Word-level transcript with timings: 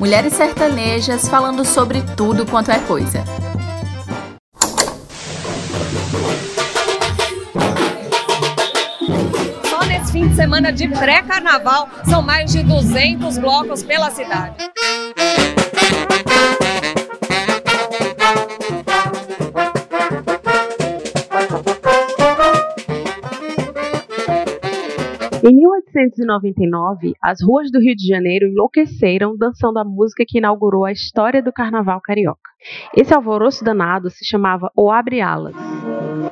mulheres 0.00 0.32
sertanejas 0.32 1.28
falando 1.28 1.62
sobre 1.62 2.00
tudo 2.16 2.46
quanto 2.46 2.70
é 2.70 2.78
coisa. 2.78 3.22
Só 9.68 9.84
nesse 9.86 10.10
fim 10.10 10.26
de 10.26 10.34
semana 10.34 10.72
de 10.72 10.88
pré-carnaval 10.88 11.90
são 12.08 12.22
mais 12.22 12.50
de 12.50 12.62
200 12.62 13.36
blocos 13.36 13.82
pela 13.82 14.10
cidade. 14.10 14.56
Em 25.90 26.02
1899, 26.02 27.14
as 27.20 27.42
ruas 27.42 27.70
do 27.70 27.80
Rio 27.80 27.96
de 27.96 28.06
Janeiro 28.06 28.46
enlouqueceram 28.46 29.36
dançando 29.36 29.78
a 29.78 29.84
música 29.84 30.24
que 30.26 30.38
inaugurou 30.38 30.84
a 30.84 30.92
história 30.92 31.42
do 31.42 31.52
carnaval 31.52 32.00
carioca. 32.00 32.50
Esse 32.96 33.12
alvoroço 33.12 33.64
danado 33.64 34.08
se 34.08 34.24
chamava 34.24 34.70
O 34.76 34.90
Abre 34.90 35.20
Alas 35.20 35.56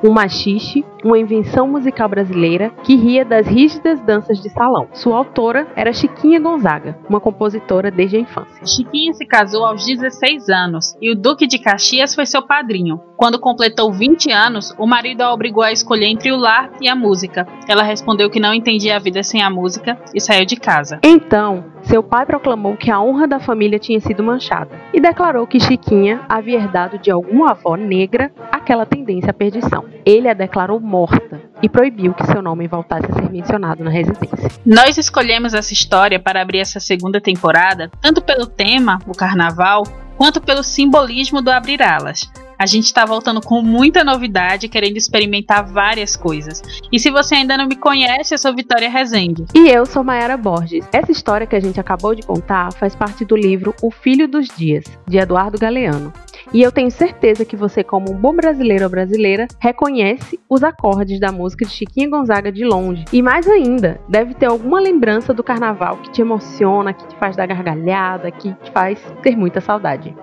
um 0.03 0.11
machixe, 0.11 0.85
uma 1.03 1.17
invenção 1.17 1.67
musical 1.67 2.07
brasileira 2.07 2.69
que 2.83 2.95
ria 2.95 3.25
das 3.25 3.47
rígidas 3.47 4.01
danças 4.01 4.41
de 4.41 4.49
salão. 4.49 4.87
Sua 4.93 5.17
autora 5.17 5.67
era 5.75 5.93
Chiquinha 5.93 6.39
Gonzaga, 6.39 6.97
uma 7.09 7.19
compositora 7.19 7.89
desde 7.89 8.17
a 8.17 8.19
infância. 8.19 8.65
Chiquinha 8.65 9.13
se 9.13 9.25
casou 9.25 9.65
aos 9.65 9.85
16 9.85 10.49
anos 10.49 10.95
e 11.01 11.11
o 11.11 11.15
Duque 11.15 11.47
de 11.47 11.59
Caxias 11.59 12.13
foi 12.13 12.25
seu 12.25 12.41
padrinho. 12.41 12.99
Quando 13.17 13.39
completou 13.39 13.91
20 13.91 14.31
anos, 14.31 14.73
o 14.77 14.87
marido 14.87 15.21
a 15.21 15.33
obrigou 15.33 15.63
a 15.63 15.71
escolher 15.71 16.05
entre 16.05 16.31
o 16.31 16.37
lar 16.37 16.71
e 16.81 16.87
a 16.87 16.95
música. 16.95 17.47
Ela 17.67 17.83
respondeu 17.83 18.29
que 18.29 18.39
não 18.39 18.53
entendia 18.53 18.95
a 18.95 18.99
vida 18.99 19.23
sem 19.23 19.41
a 19.41 19.48
música 19.49 19.97
e 20.13 20.21
saiu 20.21 20.45
de 20.45 20.55
casa. 20.55 20.99
Então, 21.03 21.65
seu 21.83 22.03
pai 22.03 22.25
proclamou 22.25 22.75
que 22.75 22.91
a 22.91 22.99
honra 22.99 23.27
da 23.27 23.39
família 23.39 23.79
tinha 23.79 23.99
sido 23.99 24.23
manchada 24.23 24.69
e 24.93 24.99
declarou 24.99 25.47
que 25.47 25.59
Chiquinha 25.59 26.21
havia 26.27 26.57
herdado 26.57 26.97
de 26.97 27.09
alguma 27.09 27.51
avó 27.51 27.75
negra 27.75 28.31
aquela 28.51 28.85
tendência 28.85 29.31
à 29.31 29.33
perdição. 29.33 29.85
Ele 30.05 30.27
a 30.27 30.33
declarou 30.33 30.79
morta 30.79 31.41
e 31.61 31.69
proibiu 31.69 32.13
que 32.13 32.25
seu 32.25 32.41
nome 32.41 32.67
voltasse 32.67 33.11
a 33.11 33.13
ser 33.13 33.29
mencionado 33.31 33.83
na 33.83 33.89
residência. 33.89 34.49
Nós 34.65 34.97
escolhemos 34.97 35.53
essa 35.53 35.73
história 35.73 36.19
para 36.19 36.41
abrir 36.41 36.59
essa 36.59 36.79
segunda 36.79 37.19
temporada, 37.19 37.89
tanto 38.01 38.21
pelo 38.21 38.45
tema, 38.45 38.99
o 39.07 39.15
carnaval, 39.15 39.83
quanto 40.17 40.41
pelo 40.41 40.63
simbolismo 40.63 41.41
do 41.41 41.49
abrir 41.49 41.81
alas. 41.81 42.29
A 42.59 42.65
gente 42.65 42.87
está 42.87 43.05
voltando 43.05 43.39
com 43.39 43.61
muita 43.61 44.03
novidade, 44.03 44.67
querendo 44.67 44.97
experimentar 44.97 45.65
várias 45.65 46.17
coisas. 46.17 46.61
E 46.91 46.99
se 46.99 47.09
você 47.09 47.35
ainda 47.35 47.55
não 47.55 47.65
me 47.65 47.77
conhece, 47.77 48.33
eu 48.33 48.37
sou 48.37 48.53
Vitória 48.53 48.89
Rezende. 48.89 49.45
E 49.55 49.69
eu 49.69 49.85
sou 49.85 50.03
Mayara 50.03 50.35
Borges. 50.35 50.85
Essa 50.91 51.09
história 51.09 51.47
que 51.47 51.55
a 51.55 51.59
gente 51.61 51.79
acabou 51.79 52.13
de 52.13 52.21
contar 52.21 52.73
faz 52.73 52.93
parte 52.93 53.23
do 53.23 53.33
livro 53.33 53.73
O 53.81 53.89
Filho 53.89 54.27
dos 54.27 54.49
Dias, 54.49 54.83
de 55.07 55.17
Eduardo 55.17 55.57
Galeano. 55.57 56.11
E 56.53 56.61
eu 56.61 56.69
tenho 56.69 56.91
certeza 56.91 57.45
que 57.45 57.55
você, 57.55 57.81
como 57.81 58.11
um 58.11 58.17
bom 58.17 58.35
brasileiro 58.35 58.83
ou 58.83 58.89
brasileira, 58.89 59.47
reconhece 59.57 60.37
os 60.49 60.61
acordes 60.61 61.17
da 61.17 61.31
música 61.31 61.63
de 61.63 61.71
Chiquinha 61.71 62.09
Gonzaga 62.09 62.51
de 62.51 62.65
longe. 62.65 63.05
E 63.13 63.21
mais 63.21 63.47
ainda, 63.47 64.01
deve 64.09 64.33
ter 64.33 64.47
alguma 64.47 64.81
lembrança 64.81 65.33
do 65.33 65.43
carnaval 65.43 65.95
que 65.97 66.11
te 66.11 66.21
emociona, 66.21 66.91
que 66.91 67.07
te 67.07 67.15
faz 67.15 67.37
dar 67.37 67.47
gargalhada, 67.47 68.29
que 68.31 68.53
te 68.53 68.71
faz 68.71 68.99
ter 69.23 69.37
muita 69.37 69.61
saudade. 69.61 70.13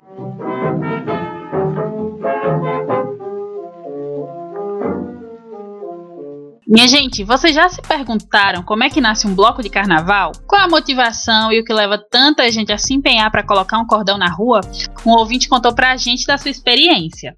Minha 6.69 6.85
gente, 6.85 7.23
vocês 7.23 7.55
já 7.55 7.69
se 7.69 7.81
perguntaram 7.81 8.61
como 8.61 8.83
é 8.83 8.89
que 8.89 8.99
nasce 8.99 9.25
um 9.25 9.33
bloco 9.33 9.63
de 9.63 9.69
carnaval? 9.69 10.33
Qual 10.45 10.61
a 10.61 10.67
motivação 10.67 11.49
e 11.49 11.61
o 11.61 11.63
que 11.63 11.73
leva 11.73 11.97
tanta 11.97 12.51
gente 12.51 12.73
a 12.73 12.77
se 12.77 12.93
empenhar 12.93 13.31
para 13.31 13.41
colocar 13.41 13.79
um 13.79 13.87
cordão 13.87 14.17
na 14.17 14.29
rua? 14.29 14.59
Um 15.05 15.11
ouvinte 15.11 15.47
contou 15.47 15.73
pra 15.73 15.95
gente 15.95 16.27
da 16.27 16.37
sua 16.37 16.51
experiência. 16.51 17.37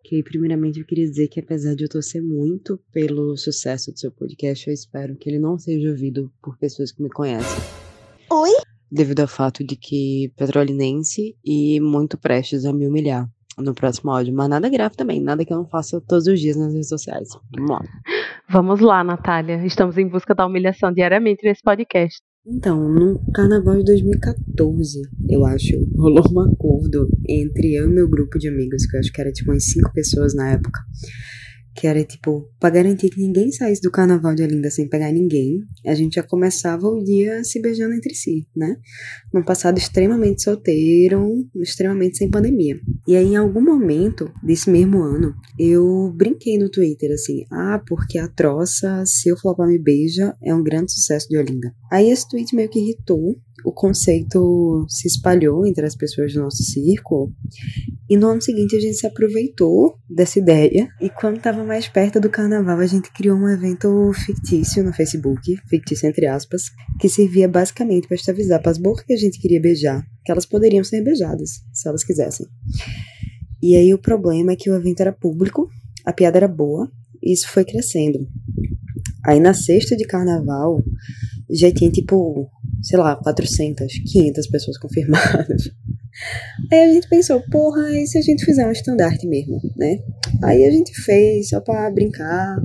Ok, 0.00 0.24
primeiramente 0.24 0.80
eu 0.80 0.84
queria 0.84 1.06
dizer 1.06 1.28
que 1.28 1.38
apesar 1.38 1.76
de 1.76 1.84
eu 1.84 1.88
torcer 1.88 2.20
muito 2.20 2.80
pelo 2.92 3.36
sucesso 3.36 3.92
do 3.92 3.98
seu 3.98 4.10
podcast, 4.10 4.66
eu 4.66 4.74
espero 4.74 5.14
que 5.16 5.30
ele 5.30 5.38
não 5.38 5.56
seja 5.56 5.88
ouvido 5.88 6.32
por 6.42 6.58
pessoas 6.58 6.90
que 6.90 7.00
me 7.00 7.08
conhecem. 7.08 7.62
Oi? 8.28 8.50
Devido 8.90 9.20
ao 9.20 9.28
fato 9.28 9.62
de 9.62 9.76
que 9.76 10.32
petrolinense 10.36 11.36
e 11.44 11.78
muito 11.78 12.18
prestes 12.18 12.64
a 12.64 12.72
me 12.72 12.88
humilhar 12.88 13.30
no 13.58 13.74
próximo 13.74 14.10
áudio. 14.10 14.34
Mas 14.34 14.48
nada 14.48 14.68
grave 14.68 14.96
também, 14.96 15.20
nada 15.20 15.44
que 15.44 15.52
eu 15.52 15.58
não 15.58 15.66
faça 15.66 16.00
todos 16.00 16.26
os 16.26 16.40
dias 16.40 16.56
nas 16.56 16.72
redes 16.72 16.88
sociais. 16.88 17.28
Vamos 17.54 17.70
lá. 17.70 17.82
Vamos 18.48 18.80
lá, 18.80 19.04
Natália. 19.04 19.64
Estamos 19.64 19.96
em 19.98 20.08
busca 20.08 20.34
da 20.34 20.46
humilhação 20.46 20.92
diariamente 20.92 21.44
nesse 21.44 21.62
podcast. 21.62 22.20
Então, 22.46 22.88
no 22.88 23.18
carnaval 23.32 23.76
de 23.78 23.84
2014, 23.84 25.00
eu 25.30 25.46
acho, 25.46 25.72
rolou 25.96 26.22
um 26.30 26.40
acordo 26.40 27.08
entre 27.26 27.74
eu 27.74 27.88
e 27.88 27.94
meu 27.94 28.08
grupo 28.08 28.38
de 28.38 28.48
amigos, 28.48 28.84
que 28.84 28.96
eu 28.96 29.00
acho 29.00 29.10
que 29.10 29.20
era 29.20 29.32
tipo 29.32 29.50
umas 29.50 29.64
cinco 29.64 29.90
pessoas 29.94 30.34
na 30.34 30.50
época 30.50 30.78
que 31.74 31.86
era 31.86 32.04
tipo, 32.04 32.48
para 32.60 32.76
garantir 32.76 33.10
que 33.10 33.20
ninguém 33.20 33.50
saísse 33.50 33.82
do 33.82 33.90
carnaval 33.90 34.34
de 34.34 34.42
Olinda 34.42 34.70
sem 34.70 34.88
pegar 34.88 35.10
ninguém, 35.10 35.60
a 35.84 35.94
gente 35.94 36.14
já 36.14 36.22
começava 36.22 36.86
o 36.86 37.02
dia 37.02 37.42
se 37.42 37.60
beijando 37.60 37.94
entre 37.94 38.14
si, 38.14 38.46
né? 38.56 38.76
Num 39.32 39.42
passado 39.42 39.76
extremamente 39.76 40.42
solteiro, 40.42 41.46
extremamente 41.56 42.18
sem 42.18 42.30
pandemia. 42.30 42.78
E 43.08 43.16
aí, 43.16 43.26
em 43.26 43.36
algum 43.36 43.60
momento 43.60 44.32
desse 44.42 44.70
mesmo 44.70 45.02
ano, 45.02 45.34
eu 45.58 46.12
brinquei 46.16 46.56
no 46.58 46.70
Twitter 46.70 47.12
assim: 47.12 47.44
ah, 47.50 47.82
porque 47.86 48.18
a 48.18 48.28
troça, 48.28 49.04
se 49.04 49.28
eu 49.28 49.36
flopar 49.36 49.66
me 49.66 49.78
beija, 49.78 50.36
é 50.42 50.54
um 50.54 50.62
grande 50.62 50.92
sucesso 50.92 51.28
de 51.28 51.36
Olinda. 51.36 51.74
Aí 51.90 52.08
esse 52.08 52.28
tweet 52.28 52.54
meio 52.54 52.68
que 52.68 52.78
irritou 52.78 53.36
o 53.64 53.72
conceito 53.72 54.84
se 54.88 55.08
espalhou 55.08 55.66
entre 55.66 55.86
as 55.86 55.96
pessoas 55.96 56.34
do 56.34 56.40
nosso 56.40 56.62
círculo. 56.62 57.32
E 58.08 58.16
no 58.16 58.28
ano 58.28 58.42
seguinte 58.42 58.76
a 58.76 58.80
gente 58.80 58.96
se 58.96 59.06
aproveitou 59.06 59.94
dessa 60.08 60.38
ideia. 60.38 60.88
E 61.00 61.08
quando 61.08 61.38
estava 61.38 61.64
mais 61.64 61.88
perto 61.88 62.20
do 62.20 62.28
carnaval, 62.28 62.78
a 62.78 62.86
gente 62.86 63.10
criou 63.10 63.38
um 63.38 63.48
evento 63.48 64.12
fictício 64.12 64.84
no 64.84 64.92
Facebook, 64.92 65.56
fictício 65.66 66.06
entre 66.06 66.26
aspas, 66.26 66.64
que 67.00 67.08
servia 67.08 67.48
basicamente 67.48 68.06
para 68.06 68.18
avisar 68.28 68.60
para 68.60 68.70
as 68.70 68.78
bocas 68.78 69.06
que 69.06 69.14
a 69.14 69.18
gente 69.18 69.40
queria 69.40 69.60
beijar, 69.60 70.04
que 70.24 70.30
elas 70.30 70.44
poderiam 70.44 70.84
ser 70.84 71.02
beijadas, 71.02 71.62
se 71.72 71.88
elas 71.88 72.04
quisessem. 72.04 72.46
E 73.62 73.74
aí 73.76 73.94
o 73.94 73.98
problema 73.98 74.52
é 74.52 74.56
que 74.56 74.70
o 74.70 74.74
evento 74.74 75.00
era 75.00 75.12
público, 75.12 75.70
a 76.04 76.12
piada 76.12 76.36
era 76.36 76.48
boa, 76.48 76.90
e 77.22 77.32
isso 77.32 77.48
foi 77.48 77.64
crescendo. 77.64 78.28
Aí 79.24 79.40
na 79.40 79.54
sexta 79.54 79.96
de 79.96 80.04
carnaval 80.04 80.84
já 81.50 81.72
tinha 81.72 81.90
tipo 81.90 82.50
sei 82.84 82.98
lá, 82.98 83.16
400, 83.16 83.92
500 84.12 84.46
pessoas 84.48 84.78
confirmadas. 84.78 85.70
Aí 86.70 86.78
a 86.78 86.92
gente 86.92 87.08
pensou, 87.08 87.42
porra, 87.50 87.90
e 87.90 88.06
se 88.06 88.16
a 88.18 88.22
gente 88.22 88.44
fizer 88.44 88.64
um 88.66 88.70
estandarte 88.70 89.26
mesmo, 89.26 89.60
né? 89.76 89.98
Aí 90.44 90.64
a 90.64 90.70
gente 90.70 90.94
fez 91.02 91.48
só 91.48 91.60
pra 91.60 91.90
brincar. 91.90 92.56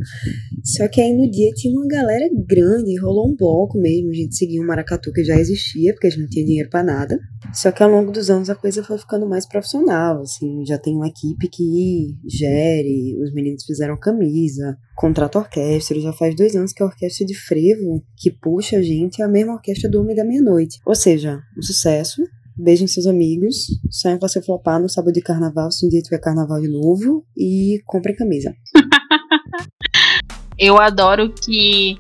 Só 0.63 0.87
que 0.87 1.01
aí 1.01 1.13
no 1.13 1.29
dia 1.29 1.51
tinha 1.55 1.73
uma 1.73 1.87
galera 1.87 2.29
grande, 2.47 2.99
rolou 2.99 3.27
um 3.27 3.35
bloco 3.35 3.79
mesmo. 3.79 4.11
A 4.11 4.13
gente 4.13 4.35
seguiu 4.35 4.61
um 4.61 4.67
maracatu 4.67 5.11
que 5.11 5.23
já 5.23 5.35
existia, 5.35 5.93
porque 5.93 6.07
a 6.07 6.09
gente 6.11 6.21
não 6.21 6.29
tinha 6.29 6.45
dinheiro 6.45 6.69
para 6.69 6.83
nada. 6.83 7.19
Só 7.53 7.71
que 7.71 7.81
ao 7.81 7.89
longo 7.89 8.11
dos 8.11 8.29
anos 8.29 8.49
a 8.49 8.55
coisa 8.55 8.83
foi 8.83 8.97
ficando 8.97 9.27
mais 9.27 9.45
profissional, 9.47 10.21
assim. 10.21 10.65
Já 10.65 10.77
tem 10.77 10.95
uma 10.95 11.07
equipe 11.07 11.47
que 11.47 12.15
gere, 12.27 13.17
os 13.21 13.33
meninos 13.33 13.65
fizeram 13.65 13.97
camisa, 13.97 14.77
contrato 14.95 15.37
orquestra. 15.37 15.99
Já 15.99 16.13
faz 16.13 16.35
dois 16.35 16.55
anos 16.55 16.73
que 16.73 16.83
a 16.83 16.85
orquestra 16.85 17.25
de 17.25 17.35
frevo, 17.35 18.03
que 18.17 18.31
puxa 18.31 18.77
a 18.77 18.81
gente, 18.81 19.21
é 19.21 19.25
a 19.25 19.29
mesma 19.29 19.53
orquestra 19.53 19.89
do 19.89 19.99
Homem 19.99 20.15
da 20.15 20.23
Meia-Noite. 20.23 20.79
Ou 20.85 20.95
seja, 20.95 21.41
um 21.57 21.61
sucesso, 21.61 22.21
Beijem 22.61 22.87
seus 22.87 23.07
amigos, 23.07 23.67
saiam 23.89 24.19
pra 24.19 24.27
se 24.27 24.41
flopar 24.41 24.81
no 24.81 24.89
sábado 24.89 25.13
de 25.13 25.21
carnaval, 25.21 25.71
se 25.71 25.85
um 25.85 25.89
dia 25.89 26.01
tiver 26.01 26.19
carnaval 26.19 26.59
de 26.59 26.67
novo, 26.67 27.25
e 27.37 27.81
comprem 27.85 28.13
camisa. 28.13 28.53
Eu 30.59 30.77
adoro 30.77 31.33
que 31.33 31.97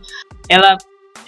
ela 0.49 0.77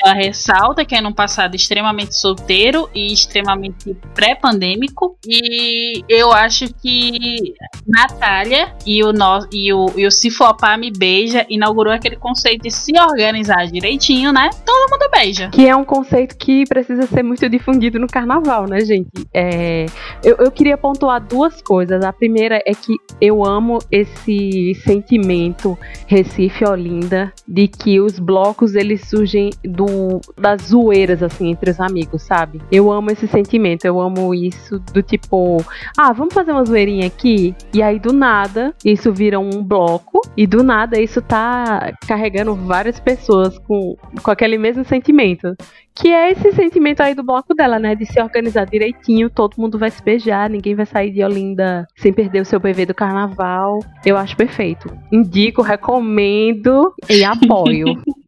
ela 0.04 0.14
ressalta 0.14 0.84
que 0.84 0.96
é 0.96 1.02
num 1.02 1.14
passado 1.14 1.56
extremamente 1.56 2.16
solteiro 2.16 2.90
e 2.94 3.14
extremamente 3.14 3.96
pré-pandêmico. 4.14 5.18
E 5.26 6.04
eu 6.10 6.32
acho 6.32 6.74
que 6.74 7.54
Natália 7.88 8.74
e 8.86 9.04
o, 9.04 9.12
no, 9.12 9.48
e 9.52 9.74
o, 9.74 9.92
e 9.96 10.08
o 10.08 10.12
Flopar 10.32 10.78
Me 10.78 10.92
Beija 10.92 11.46
inaugurou 11.50 11.94
aquele 11.94 12.16
conceito 12.16 12.64
de 12.64 12.72
se 12.72 12.94
organizar 13.00 13.68
direitinho, 13.68 14.32
né? 14.32 14.50
Todo 14.66 14.90
mundo 14.90 15.10
beija. 15.12 15.50
Que 15.50 15.68
é 15.68 15.76
um 15.76 15.84
conceito 15.84 16.38
que 16.38 16.64
precisa 16.68 17.06
ser 17.08 17.24
muito 17.24 17.48
difundido 17.50 18.00
no 18.00 18.08
carnaval, 18.08 18.68
né, 18.68 18.80
gente? 18.82 19.10
É, 19.34 19.86
eu, 20.24 20.38
eu 20.38 20.52
queria 20.52 20.78
pontuar 20.78 21.22
duas 21.22 21.62
coisas. 21.62 22.04
A 22.04 22.14
primeira 22.14 22.62
é 22.66 22.74
que 22.74 22.96
eu 23.20 23.44
amo 23.44 23.80
esse 23.92 24.76
sentimento 24.84 25.78
Recife 26.08 26.66
Olinda 26.66 27.32
de 27.48 27.68
que 27.68 28.00
os 28.00 28.18
blocos 28.20 28.76
eles 28.76 29.08
surgem 29.08 29.50
do 29.64 29.91
das 30.38 30.64
zoeiras 30.64 31.24
assim 31.24 31.50
entre 31.50 31.72
os 31.72 31.80
amigos, 31.80 32.22
sabe? 32.24 32.62
Eu 32.72 32.92
amo 32.92 33.12
esse 33.12 33.28
sentimento, 33.28 33.86
eu 33.86 34.00
amo 34.00 34.34
isso 34.34 34.80
do 34.94 35.02
tipo, 35.02 35.64
ah, 35.98 36.12
vamos 36.12 36.34
fazer 36.34 36.52
uma 36.52 36.66
zoeirinha 36.66 37.08
aqui 37.08 37.56
e 37.74 37.82
aí 37.82 38.00
do 38.00 38.14
nada 38.14 38.74
isso 38.84 39.12
vira 39.12 39.40
um 39.40 39.64
bloco 39.64 40.22
e 40.36 40.46
do 40.46 40.64
nada 40.64 41.00
isso 41.00 41.22
tá 41.22 41.94
carregando 42.08 42.56
várias 42.56 43.00
pessoas 43.00 43.58
com 43.60 43.96
com 44.22 44.32
aquele 44.32 44.58
mesmo 44.58 44.84
sentimento. 44.84 45.56
Que 45.94 46.08
é 46.08 46.32
esse 46.32 46.54
sentimento 46.54 47.02
aí 47.02 47.14
do 47.14 47.24
bloco 47.24 47.54
dela, 47.54 47.78
né? 47.78 47.96
De 47.96 48.06
se 48.06 48.20
organizar 48.22 48.66
direitinho, 48.66 49.30
todo 49.30 49.58
mundo 49.58 49.78
vai 49.78 49.92
se 49.92 50.02
beijar, 50.02 50.50
ninguém 50.50 50.74
vai 50.74 50.86
sair 50.86 51.12
de 51.12 51.24
Olinda 51.24 51.86
sem 51.98 52.14
perder 52.14 52.42
o 52.42 52.46
seu 52.46 52.60
bebê 52.60 52.86
do 52.86 52.94
carnaval. 52.94 53.80
Eu 54.06 54.18
acho 54.18 54.36
perfeito. 54.38 54.92
Indico, 55.12 55.62
recomendo 55.62 56.94
e 57.10 57.24
apoio. 57.24 58.02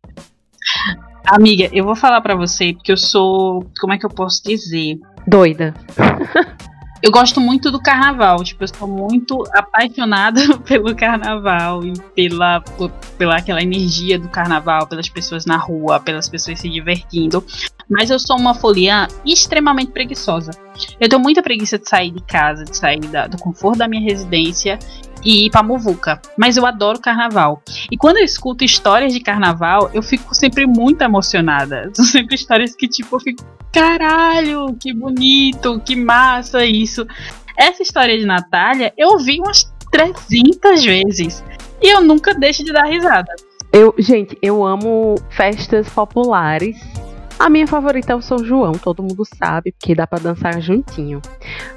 Amiga, 1.26 1.70
eu 1.72 1.86
vou 1.86 1.96
falar 1.96 2.22
para 2.22 2.36
você 2.36 2.74
porque 2.74 2.92
eu 2.92 2.98
sou, 2.98 3.66
como 3.80 3.94
é 3.94 3.98
que 3.98 4.06
eu 4.06 4.10
posso 4.10 4.44
dizer? 4.44 5.00
Doida. 5.26 5.74
eu 7.04 7.12
gosto 7.12 7.42
muito 7.42 7.70
do 7.70 7.82
carnaval, 7.82 8.42
tipo, 8.46 8.64
eu 8.64 8.68
sou 8.70 8.88
muito 8.88 9.44
apaixonada 9.54 10.40
pelo 10.66 10.96
carnaval 10.96 11.86
e 11.86 11.92
pela, 12.16 12.62
por, 12.62 12.90
pela 13.18 13.36
aquela 13.36 13.62
energia 13.62 14.18
do 14.18 14.30
carnaval, 14.30 14.88
pelas 14.88 15.10
pessoas 15.10 15.46
na 15.46 15.58
rua, 15.58 16.00
pelas 16.00 16.30
pessoas 16.30 16.62
se 16.62 16.70
divertindo. 16.70 17.46
Mas 17.90 18.10
eu 18.10 18.18
sou 18.18 18.40
uma 18.40 18.54
folia 18.54 19.10
extremamente 19.26 19.92
preguiçosa. 19.92 20.52
Eu 20.98 21.10
tenho 21.10 21.22
muita 21.22 21.44
preguiça 21.44 21.78
de 21.78 21.90
sair 21.90 22.10
de 22.10 22.22
casa, 22.22 22.64
de 22.64 22.78
sair 22.78 23.02
da, 23.02 23.28
do 23.28 23.38
conforto 23.38 23.80
da 23.80 23.88
minha 23.88 24.02
residência 24.02 24.80
e 25.24 25.46
ir 25.46 25.50
pra 25.50 25.64
Muvuca. 25.64 26.22
Mas 26.38 26.58
eu 26.58 26.66
adoro 26.66 27.00
carnaval. 27.00 27.62
E 27.92 27.98
quando 27.98 28.18
eu 28.18 28.24
escuto 28.24 28.64
histórias 28.64 29.14
de 29.14 29.20
carnaval, 29.20 29.90
eu 29.94 30.02
fico 30.02 30.36
sempre 30.36 30.66
muito 30.66 31.02
emocionada. 31.02 31.90
São 31.96 32.06
sempre 32.06 32.36
histórias 32.36 32.76
que, 32.76 32.88
tipo, 32.88 33.16
eu 33.16 33.20
fico, 33.20 33.44
caralho, 33.72 34.76
que 34.80 34.94
bonito, 34.94 35.80
que 35.86 35.96
massa 35.96 36.66
isso. 36.94 37.08
Essa 37.58 37.82
história 37.82 38.18
de 38.18 38.26
Natália, 38.26 38.94
eu 38.98 39.18
vi 39.18 39.40
umas 39.40 39.72
300 39.92 40.86
vezes. 40.86 41.44
E 41.82 41.90
eu 41.90 42.02
nunca 42.02 42.34
deixo 42.34 42.64
de 42.64 42.72
dar 42.72 42.86
risada. 42.86 43.34
Eu, 43.72 43.94
gente, 43.98 44.38
eu 44.42 44.64
amo 44.64 45.16
festas 45.32 45.90
populares 45.90 46.78
a 47.40 47.50
minha 47.50 47.68
favorita 47.68 48.14
é 48.14 48.16
o 48.16 48.22
São 48.22 48.38
João, 48.38 48.74
todo 48.74 49.04
mundo 49.04 49.24
sabe, 49.26 49.74
porque 49.74 49.96
dá 49.96 50.08
para 50.08 50.24
dançar 50.24 50.62
juntinho. 50.62 51.22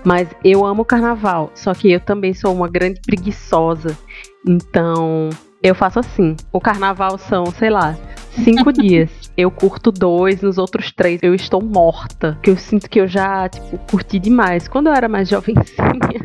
Mas 0.04 0.28
eu 0.44 0.64
amo 0.64 0.84
carnaval, 0.84 1.50
só 1.54 1.74
que 1.74 1.90
eu 1.90 1.98
também 1.98 2.34
sou 2.34 2.54
uma 2.54 2.68
grande 2.68 3.00
preguiçosa. 3.00 3.98
Então, 4.46 5.28
eu 5.62 5.74
faço 5.74 5.98
assim. 5.98 6.36
O 6.52 6.60
carnaval 6.60 7.18
são, 7.18 7.46
sei 7.46 7.70
lá, 7.70 7.96
cinco 8.30 8.70
dias. 8.72 9.10
Eu 9.36 9.50
curto 9.50 9.92
dois, 9.92 10.40
nos 10.40 10.58
outros 10.58 10.90
três 10.92 11.20
eu 11.22 11.34
estou 11.34 11.62
morta. 11.62 12.38
Que 12.42 12.50
eu 12.50 12.56
sinto 12.56 12.88
que 12.88 13.00
eu 13.00 13.06
já, 13.06 13.48
tipo, 13.48 13.78
curti 13.90 14.18
demais. 14.18 14.66
Quando 14.66 14.86
eu 14.86 14.94
era 14.94 15.08
mais 15.08 15.28
jovencinha, 15.30 16.22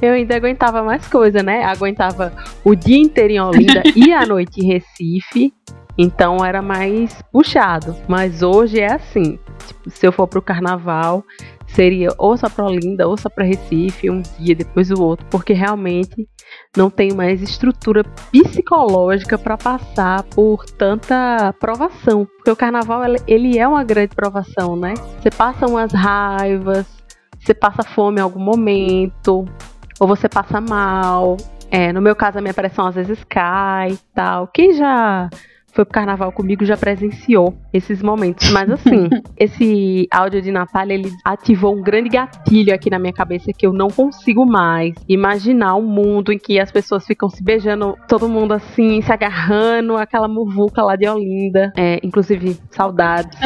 eu 0.00 0.12
ainda 0.12 0.36
aguentava 0.36 0.82
mais 0.82 1.06
coisa, 1.08 1.42
né? 1.42 1.64
Aguentava 1.64 2.32
o 2.64 2.74
dia 2.74 2.98
inteiro 2.98 3.32
em 3.32 3.40
Olinda 3.40 3.82
e 3.96 4.12
a 4.12 4.24
noite 4.26 4.60
em 4.60 4.66
Recife. 4.66 5.52
Então 5.98 6.44
era 6.44 6.62
mais 6.62 7.20
puxado. 7.32 7.96
Mas 8.08 8.42
hoje 8.42 8.80
é 8.80 8.92
assim. 8.92 9.38
Tipo, 9.66 9.90
se 9.90 10.06
eu 10.06 10.12
for 10.12 10.26
pro 10.26 10.40
carnaval, 10.40 11.24
seria 11.74 12.08
ou 12.18 12.36
só 12.36 12.48
pra 12.48 12.66
Olinda 12.66 13.08
ou 13.08 13.16
só 13.16 13.28
pra 13.28 13.44
Recife, 13.44 14.10
um 14.10 14.22
dia 14.38 14.54
depois 14.54 14.90
o 14.90 15.02
outro, 15.02 15.26
porque 15.30 15.52
realmente 15.52 16.28
não 16.76 16.90
tenho 16.90 17.14
mais 17.14 17.42
estrutura 17.42 18.04
psicológica 18.30 19.38
para 19.38 19.56
passar 19.56 20.22
por 20.24 20.64
tanta 20.64 21.54
provação. 21.58 22.26
Porque 22.36 22.50
o 22.50 22.56
carnaval 22.56 23.02
ele 23.26 23.58
é 23.58 23.66
uma 23.66 23.84
grande 23.84 24.14
provação, 24.14 24.76
né? 24.76 24.94
Você 25.20 25.30
passa 25.30 25.66
umas 25.66 25.92
raivas, 25.92 26.86
você 27.40 27.54
passa 27.54 27.82
fome 27.82 28.18
em 28.18 28.22
algum 28.22 28.40
momento, 28.40 29.44
ou 29.98 30.06
você 30.06 30.28
passa 30.28 30.60
mal. 30.60 31.36
É, 31.70 31.92
no 31.92 32.02
meu 32.02 32.14
caso, 32.14 32.38
a 32.38 32.42
minha 32.42 32.52
pressão 32.52 32.86
às 32.86 32.94
vezes 32.94 33.24
cai 33.24 33.92
e 33.92 33.98
tal. 34.14 34.46
Quem 34.48 34.74
já 34.74 35.30
foi 35.72 35.84
pro 35.84 35.94
carnaval 35.94 36.30
comigo 36.32 36.64
já 36.64 36.76
presenciou 36.76 37.54
esses 37.72 38.02
momentos. 38.02 38.50
Mas 38.50 38.70
assim, 38.70 39.08
esse 39.36 40.06
áudio 40.10 40.42
de 40.42 40.52
Natália, 40.52 40.94
ele 40.94 41.10
ativou 41.24 41.74
um 41.76 41.82
grande 41.82 42.10
gatilho 42.10 42.74
aqui 42.74 42.90
na 42.90 42.98
minha 42.98 43.12
cabeça 43.12 43.52
que 43.52 43.66
eu 43.66 43.72
não 43.72 43.88
consigo 43.88 44.44
mais 44.44 44.94
imaginar 45.08 45.76
um 45.76 45.86
mundo 45.86 46.32
em 46.32 46.38
que 46.38 46.60
as 46.60 46.70
pessoas 46.70 47.06
ficam 47.06 47.28
se 47.28 47.42
beijando, 47.42 47.96
todo 48.08 48.28
mundo 48.28 48.52
assim, 48.52 49.00
se 49.02 49.12
agarrando, 49.12 49.96
aquela 49.96 50.28
muvuca 50.28 50.82
lá 50.82 50.96
de 50.96 51.08
Olinda. 51.08 51.72
É, 51.76 51.98
inclusive, 52.02 52.58
saudades. 52.70 53.38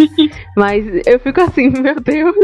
Mas 0.56 0.84
eu 1.06 1.18
fico 1.18 1.40
assim, 1.40 1.70
meu 1.70 1.96
Deus 2.00 2.36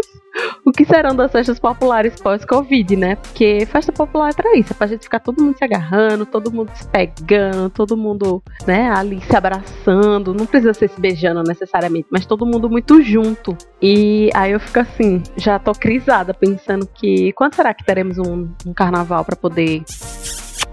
o 0.64 0.72
que 0.72 0.84
serão 0.84 1.14
das 1.14 1.30
festas 1.32 1.58
populares 1.58 2.20
pós-Covid, 2.20 2.96
né? 2.96 3.16
Porque 3.16 3.66
festa 3.66 3.92
popular 3.92 4.30
é 4.30 4.34
pra 4.34 4.56
isso, 4.56 4.72
é 4.72 4.76
pra 4.76 4.86
gente 4.86 5.04
ficar 5.04 5.20
todo 5.20 5.42
mundo 5.42 5.56
se 5.56 5.64
agarrando, 5.64 6.26
todo 6.26 6.52
mundo 6.52 6.70
se 6.74 6.86
pegando, 6.88 7.70
todo 7.70 7.96
mundo, 7.96 8.42
né, 8.66 8.90
ali 8.90 9.20
se 9.20 9.36
abraçando. 9.36 10.34
Não 10.34 10.46
precisa 10.46 10.74
ser 10.74 10.88
se 10.88 11.00
beijando 11.00 11.42
necessariamente, 11.42 12.08
mas 12.10 12.26
todo 12.26 12.46
mundo 12.46 12.68
muito 12.68 13.02
junto. 13.02 13.56
E 13.80 14.30
aí 14.34 14.52
eu 14.52 14.60
fico 14.60 14.80
assim, 14.80 15.22
já 15.36 15.58
tô 15.58 15.72
crisada, 15.72 16.34
pensando 16.34 16.86
que 16.86 17.32
quando 17.32 17.54
será 17.54 17.72
que 17.74 17.84
teremos 17.84 18.18
um, 18.18 18.48
um 18.66 18.74
carnaval 18.74 19.24
para 19.24 19.36
poder 19.36 19.82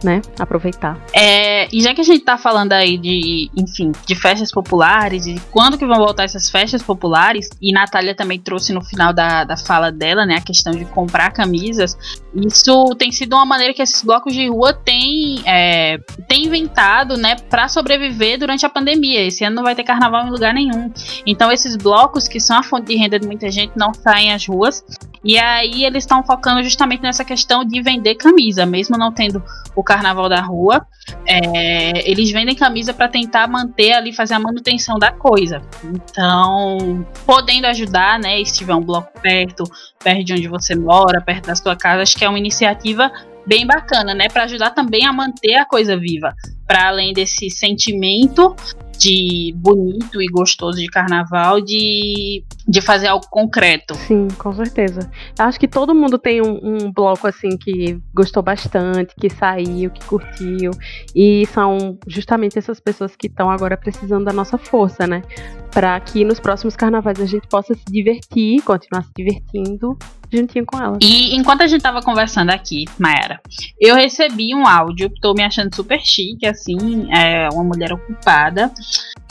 né, 0.03 0.21
aproveitar. 0.37 0.99
É, 1.13 1.67
e 1.73 1.81
já 1.81 1.93
que 1.93 2.01
a 2.01 2.03
gente 2.03 2.23
tá 2.23 2.37
falando 2.37 2.73
aí 2.73 2.97
de, 2.97 3.49
enfim, 3.55 3.91
de 4.05 4.15
festas 4.15 4.51
populares 4.51 5.25
e 5.25 5.39
quando 5.51 5.77
que 5.77 5.85
vão 5.85 5.97
voltar 5.97 6.23
essas 6.23 6.49
festas 6.49 6.81
populares, 6.81 7.49
e 7.61 7.71
Natália 7.71 8.15
também 8.15 8.39
trouxe 8.39 8.73
no 8.73 8.83
final 8.83 9.13
da, 9.13 9.43
da 9.43 9.57
fala 9.57 9.91
dela, 9.91 10.25
né, 10.25 10.35
a 10.35 10.41
questão 10.41 10.73
de 10.73 10.85
comprar 10.85 11.31
camisas, 11.31 11.97
isso 12.35 12.95
tem 12.97 13.11
sido 13.11 13.35
uma 13.35 13.45
maneira 13.45 13.73
que 13.73 13.81
esses 13.81 14.01
blocos 14.03 14.33
de 14.33 14.49
rua 14.49 14.73
têm, 14.73 15.41
é, 15.45 15.97
têm 16.27 16.45
inventado, 16.45 17.17
né, 17.17 17.35
para 17.49 17.67
sobreviver 17.67 18.39
durante 18.39 18.65
a 18.65 18.69
pandemia. 18.69 19.25
Esse 19.25 19.43
ano 19.43 19.57
não 19.57 19.63
vai 19.63 19.75
ter 19.75 19.83
carnaval 19.83 20.27
em 20.27 20.31
lugar 20.31 20.53
nenhum. 20.53 20.91
Então 21.25 21.51
esses 21.51 21.75
blocos, 21.75 22.27
que 22.27 22.39
são 22.39 22.57
a 22.57 22.63
fonte 22.63 22.87
de 22.87 22.95
renda 22.95 23.19
de 23.19 23.27
muita 23.27 23.49
gente, 23.51 23.73
não 23.75 23.93
saem 23.93 24.33
às 24.33 24.45
ruas. 24.45 24.83
E 25.23 25.37
aí 25.37 25.85
eles 25.85 26.03
estão 26.03 26.23
focando 26.23 26.63
justamente 26.63 27.01
nessa 27.01 27.23
questão 27.23 27.63
de 27.63 27.81
vender 27.81 28.15
camisa, 28.15 28.65
mesmo 28.65 28.97
não 28.97 29.11
tendo 29.11 29.41
o 29.75 29.83
carnaval 29.83 30.27
da 30.27 30.41
rua, 30.41 30.85
é, 31.25 32.09
eles 32.09 32.31
vendem 32.31 32.55
camisa 32.55 32.93
para 32.93 33.07
tentar 33.07 33.47
manter 33.47 33.93
ali, 33.93 34.13
fazer 34.13 34.33
a 34.33 34.39
manutenção 34.39 34.99
da 34.99 35.11
coisa. 35.11 35.61
Então, 35.83 37.05
podendo 37.25 37.65
ajudar, 37.67 38.19
né? 38.19 38.43
Se 38.43 38.53
tiver 38.53 38.75
um 38.75 38.81
bloco 38.81 39.11
perto, 39.21 39.63
perto 40.03 40.23
de 40.23 40.33
onde 40.33 40.47
você 40.47 40.75
mora, 40.75 41.21
perto 41.21 41.47
da 41.47 41.55
sua 41.55 41.75
casa, 41.75 42.03
acho 42.03 42.17
que 42.17 42.25
é 42.25 42.29
uma 42.29 42.39
iniciativa 42.39 43.11
bem 43.45 43.65
bacana, 43.65 44.13
né? 44.13 44.27
Para 44.27 44.43
ajudar 44.43 44.71
também 44.71 45.05
a 45.05 45.13
manter 45.13 45.55
a 45.55 45.65
coisa 45.65 45.97
viva. 45.97 46.33
Para 46.67 46.87
além 46.87 47.13
desse 47.13 47.49
sentimento 47.49 48.55
de 49.03 49.53
bonito 49.57 50.21
e 50.21 50.27
gostoso 50.27 50.79
de 50.79 50.87
carnaval, 50.87 51.59
de, 51.59 52.41
de 52.65 52.81
fazer 52.81 53.07
algo 53.07 53.27
concreto. 53.29 53.95
Sim, 53.95 54.29
com 54.37 54.53
certeza. 54.53 55.11
Acho 55.37 55.59
que 55.59 55.67
todo 55.67 55.93
mundo 55.93 56.17
tem 56.17 56.41
um, 56.41 56.59
um 56.63 56.91
bloco 56.91 57.27
assim 57.27 57.57
que 57.57 57.99
gostou 58.13 58.41
bastante, 58.41 59.13
que 59.19 59.29
saiu, 59.29 59.91
que 59.91 60.05
curtiu. 60.05 60.71
E 61.13 61.45
são 61.47 61.97
justamente 62.07 62.57
essas 62.57 62.79
pessoas 62.79 63.13
que 63.13 63.27
estão 63.27 63.49
agora 63.49 63.75
precisando 63.75 64.23
da 64.23 64.31
nossa 64.31 64.57
força, 64.57 65.05
né? 65.05 65.21
Para 65.69 65.99
que 65.99 66.23
nos 66.23 66.39
próximos 66.39 66.77
carnavais 66.77 67.19
a 67.19 67.25
gente 67.25 67.47
possa 67.49 67.73
se 67.73 67.83
divertir, 67.89 68.61
continuar 68.61 69.03
se 69.03 69.11
divertindo 69.17 69.97
juntinho 70.37 70.65
com 70.65 70.77
ela. 70.77 70.97
E 71.01 71.35
enquanto 71.35 71.61
a 71.61 71.67
gente 71.67 71.81
tava 71.81 72.01
conversando 72.01 72.49
aqui, 72.49 72.85
Mayara, 72.99 73.39
eu 73.79 73.95
recebi 73.95 74.53
um 74.53 74.67
áudio, 74.67 75.11
tô 75.21 75.33
me 75.33 75.43
achando 75.43 75.75
super 75.75 75.99
chique, 76.01 76.45
assim, 76.45 77.07
é 77.13 77.49
uma 77.49 77.63
mulher 77.63 77.93
ocupada. 77.93 78.71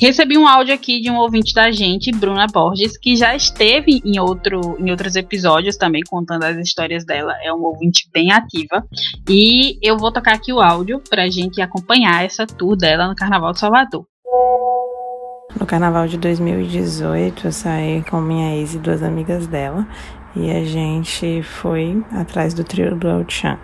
Recebi 0.00 0.36
um 0.36 0.48
áudio 0.48 0.74
aqui 0.74 1.00
de 1.00 1.10
um 1.10 1.16
ouvinte 1.16 1.54
da 1.54 1.70
gente, 1.70 2.10
Bruna 2.10 2.46
Borges, 2.46 2.96
que 2.96 3.14
já 3.14 3.36
esteve 3.36 4.02
em, 4.04 4.18
outro, 4.18 4.76
em 4.78 4.90
outros 4.90 5.14
episódios 5.14 5.76
também 5.76 6.02
contando 6.08 6.44
as 6.44 6.56
histórias 6.56 7.04
dela. 7.04 7.34
É 7.42 7.52
uma 7.52 7.68
ouvinte 7.68 8.08
bem 8.12 8.32
ativa. 8.32 8.84
E 9.28 9.78
eu 9.80 9.96
vou 9.96 10.12
tocar 10.12 10.34
aqui 10.34 10.52
o 10.52 10.60
áudio 10.60 11.00
pra 11.08 11.28
gente 11.28 11.60
acompanhar 11.60 12.24
essa 12.24 12.46
tour 12.46 12.76
dela 12.76 13.06
no 13.06 13.14
Carnaval 13.14 13.52
de 13.52 13.60
Salvador. 13.60 14.04
No 15.58 15.66
carnaval 15.66 16.08
de 16.08 16.16
2018, 16.16 17.46
eu 17.46 17.52
saí 17.52 18.02
com 18.08 18.20
minha 18.20 18.56
ex 18.56 18.74
e 18.74 18.78
duas 18.78 19.02
amigas 19.02 19.46
dela 19.46 19.86
e 20.34 20.50
a 20.50 20.64
gente 20.64 21.42
foi 21.42 22.02
atrás 22.12 22.54
do 22.54 22.64
trio 22.64 22.96
do 22.96 23.08
El 23.08 23.24
Chan. 23.28 23.58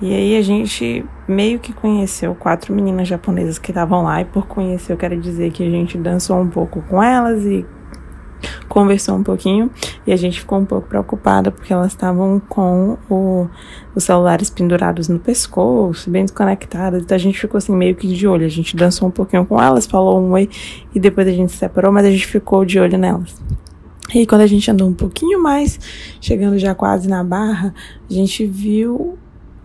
E 0.00 0.12
aí 0.12 0.36
a 0.36 0.42
gente 0.42 1.04
meio 1.28 1.60
que 1.60 1.72
conheceu 1.72 2.34
quatro 2.34 2.74
meninas 2.74 3.06
japonesas 3.06 3.58
que 3.58 3.70
estavam 3.70 4.02
lá, 4.02 4.20
e 4.20 4.24
por 4.24 4.46
conhecer 4.46 4.92
eu 4.92 4.96
quero 4.96 5.16
dizer 5.16 5.52
que 5.52 5.62
a 5.62 5.70
gente 5.70 5.96
dançou 5.96 6.40
um 6.40 6.48
pouco 6.48 6.82
com 6.82 7.02
elas 7.02 7.44
e 7.44 7.64
conversou 8.68 9.16
um 9.16 9.22
pouquinho 9.22 9.70
e 10.06 10.12
a 10.12 10.16
gente 10.16 10.40
ficou 10.40 10.58
um 10.58 10.64
pouco 10.64 10.88
preocupada 10.88 11.50
porque 11.50 11.72
elas 11.72 11.92
estavam 11.92 12.40
com 12.48 12.96
o, 13.08 13.46
os 13.94 14.04
celulares 14.04 14.50
pendurados 14.50 15.08
no 15.08 15.18
pescoço, 15.18 16.10
bem 16.10 16.24
desconectadas. 16.24 17.02
Então 17.02 17.14
a 17.14 17.18
gente 17.18 17.38
ficou 17.38 17.58
assim 17.58 17.74
meio 17.76 17.94
que 17.94 18.08
de 18.08 18.26
olho. 18.26 18.44
A 18.44 18.48
gente 18.48 18.74
dançou 18.76 19.08
um 19.08 19.10
pouquinho 19.10 19.44
com 19.44 19.60
elas, 19.60 19.86
falou 19.86 20.20
um 20.20 20.32
oi 20.32 20.48
e 20.94 20.98
depois 20.98 21.28
a 21.28 21.32
gente 21.32 21.52
se 21.52 21.58
separou, 21.58 21.92
mas 21.92 22.06
a 22.06 22.10
gente 22.10 22.26
ficou 22.26 22.64
de 22.64 22.80
olho 22.80 22.98
nelas. 22.98 23.61
E 24.14 24.26
quando 24.26 24.42
a 24.42 24.46
gente 24.46 24.70
andou 24.70 24.88
um 24.88 24.94
pouquinho 24.94 25.42
mais, 25.42 25.78
chegando 26.20 26.58
já 26.58 26.74
quase 26.74 27.08
na 27.08 27.24
barra, 27.24 27.74
a 28.08 28.12
gente 28.12 28.44
viu 28.46 29.18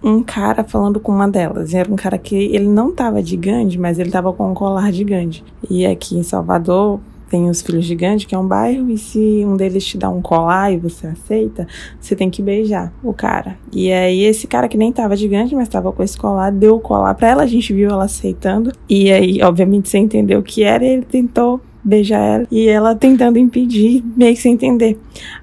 um 0.03 0.21
cara 0.23 0.63
falando 0.63 0.99
com 0.99 1.11
uma 1.11 1.27
delas. 1.27 1.73
Era 1.73 1.91
um 1.91 1.95
cara 1.95 2.17
que 2.17 2.35
ele 2.35 2.67
não 2.67 2.91
tava 2.91 3.21
de 3.21 3.35
Gandhi, 3.35 3.77
mas 3.77 3.99
ele 3.99 4.11
tava 4.11 4.31
com 4.31 4.51
um 4.51 4.53
colar 4.53 4.91
de 4.91 5.03
Gandhi. 5.03 5.43
E 5.69 5.85
aqui 5.85 6.17
em 6.17 6.23
Salvador, 6.23 6.99
tem 7.29 7.49
os 7.49 7.61
Filhos 7.61 7.85
de 7.85 7.95
Gandhi, 7.95 8.25
que 8.25 8.33
é 8.33 8.37
um 8.37 8.47
bairro, 8.47 8.89
e 8.89 8.97
se 8.97 9.43
um 9.45 9.57
deles 9.57 9.85
te 9.85 9.97
dá 9.97 10.09
um 10.09 10.21
colar 10.21 10.71
e 10.71 10.77
você 10.77 11.07
aceita, 11.07 11.67
você 11.99 12.15
tem 12.15 12.29
que 12.29 12.41
beijar 12.41 12.93
o 13.03 13.13
cara. 13.13 13.57
E 13.73 13.91
aí 13.91 14.23
esse 14.23 14.47
cara 14.47 14.67
que 14.67 14.77
nem 14.77 14.91
tava 14.91 15.15
de 15.15 15.27
Gandhi, 15.27 15.55
mas 15.55 15.67
tava 15.67 15.91
com 15.91 16.01
esse 16.01 16.17
colar, 16.17 16.51
deu 16.51 16.75
o 16.75 16.79
colar 16.79 17.13
pra 17.15 17.29
ela, 17.29 17.43
a 17.43 17.47
gente 17.47 17.73
viu 17.73 17.89
ela 17.89 18.05
aceitando. 18.05 18.71
E 18.89 19.11
aí, 19.11 19.41
obviamente, 19.41 19.89
você 19.89 19.97
entendeu 19.97 20.39
o 20.39 20.43
que 20.43 20.63
era, 20.63 20.85
e 20.85 20.87
ele 20.87 21.03
tentou 21.03 21.59
beijar 21.87 22.19
ela 22.19 22.47
e 22.51 22.67
ela 22.67 22.95
tentando 22.95 23.39
impedir, 23.39 24.03
meio 24.15 24.35
que 24.35 24.41
sem 24.41 24.53
entender. 24.53 24.99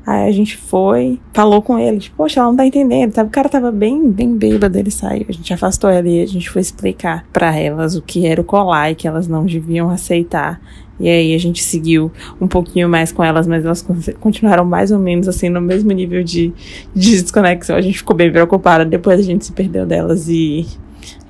Aí 0.07 0.29
a 0.29 0.33
gente 0.33 0.57
foi, 0.57 1.19
falou 1.33 1.63
com 1.63 1.79
ele, 1.79 1.99
tipo, 1.99 2.17
poxa, 2.17 2.41
ela 2.41 2.51
não 2.51 2.57
tá 2.57 2.67
entendendo. 2.67 3.17
O 3.19 3.31
cara 3.31 3.49
tava 3.49 3.73
bem, 3.73 4.11
bem 4.11 4.37
bêbado, 4.37 4.79
ele 4.79 4.91
saiu. 4.91 5.25
A 5.29 5.33
gente 5.33 5.53
afastou 5.55 5.89
ela 5.89 6.07
e 6.07 6.23
a 6.23 6.27
gente 6.27 6.51
foi 6.51 6.61
explicar 6.61 7.25
para 7.33 7.57
elas 7.57 7.97
o 7.97 8.03
que 8.03 8.27
era 8.27 8.41
o 8.41 8.45
colar 8.45 8.91
e 8.91 8.95
que 8.95 9.09
elas 9.09 9.27
não 9.27 9.47
deviam 9.47 9.89
aceitar. 9.89 10.61
E 11.01 11.09
aí 11.09 11.35
a 11.35 11.39
gente 11.39 11.63
seguiu 11.63 12.13
um 12.41 12.47
pouquinho 12.47 12.89
mais 12.89 13.11
com 13.11 13.25
elas, 13.25 13.47
mas 13.47 13.65
elas 13.65 13.85
continuaram 14.21 14.65
mais 14.65 14.93
ou 14.93 14.99
menos 14.99 15.27
assim 15.27 15.49
no 15.49 15.61
mesmo 15.61 15.91
nível 15.91 16.23
de, 16.23 16.53
de 16.95 17.23
desconexão. 17.23 17.75
A 17.75 17.81
gente 17.81 17.99
ficou 17.99 18.15
bem 18.15 18.31
preocupada, 18.31 18.85
depois 18.85 19.19
a 19.19 19.23
gente 19.23 19.45
se 19.45 19.53
perdeu 19.53 19.85
delas 19.87 20.29
e, 20.29 20.67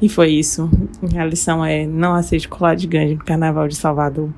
e 0.02 0.08
foi 0.08 0.32
isso. 0.32 0.68
A 1.16 1.24
lição 1.24 1.64
é 1.64 1.86
não 1.86 2.14
aceite 2.14 2.48
colar 2.48 2.74
de 2.74 2.86
gangue 2.86 3.14
no 3.14 3.24
Carnaval 3.24 3.66
de 3.68 3.76
Salvador. 3.76 4.28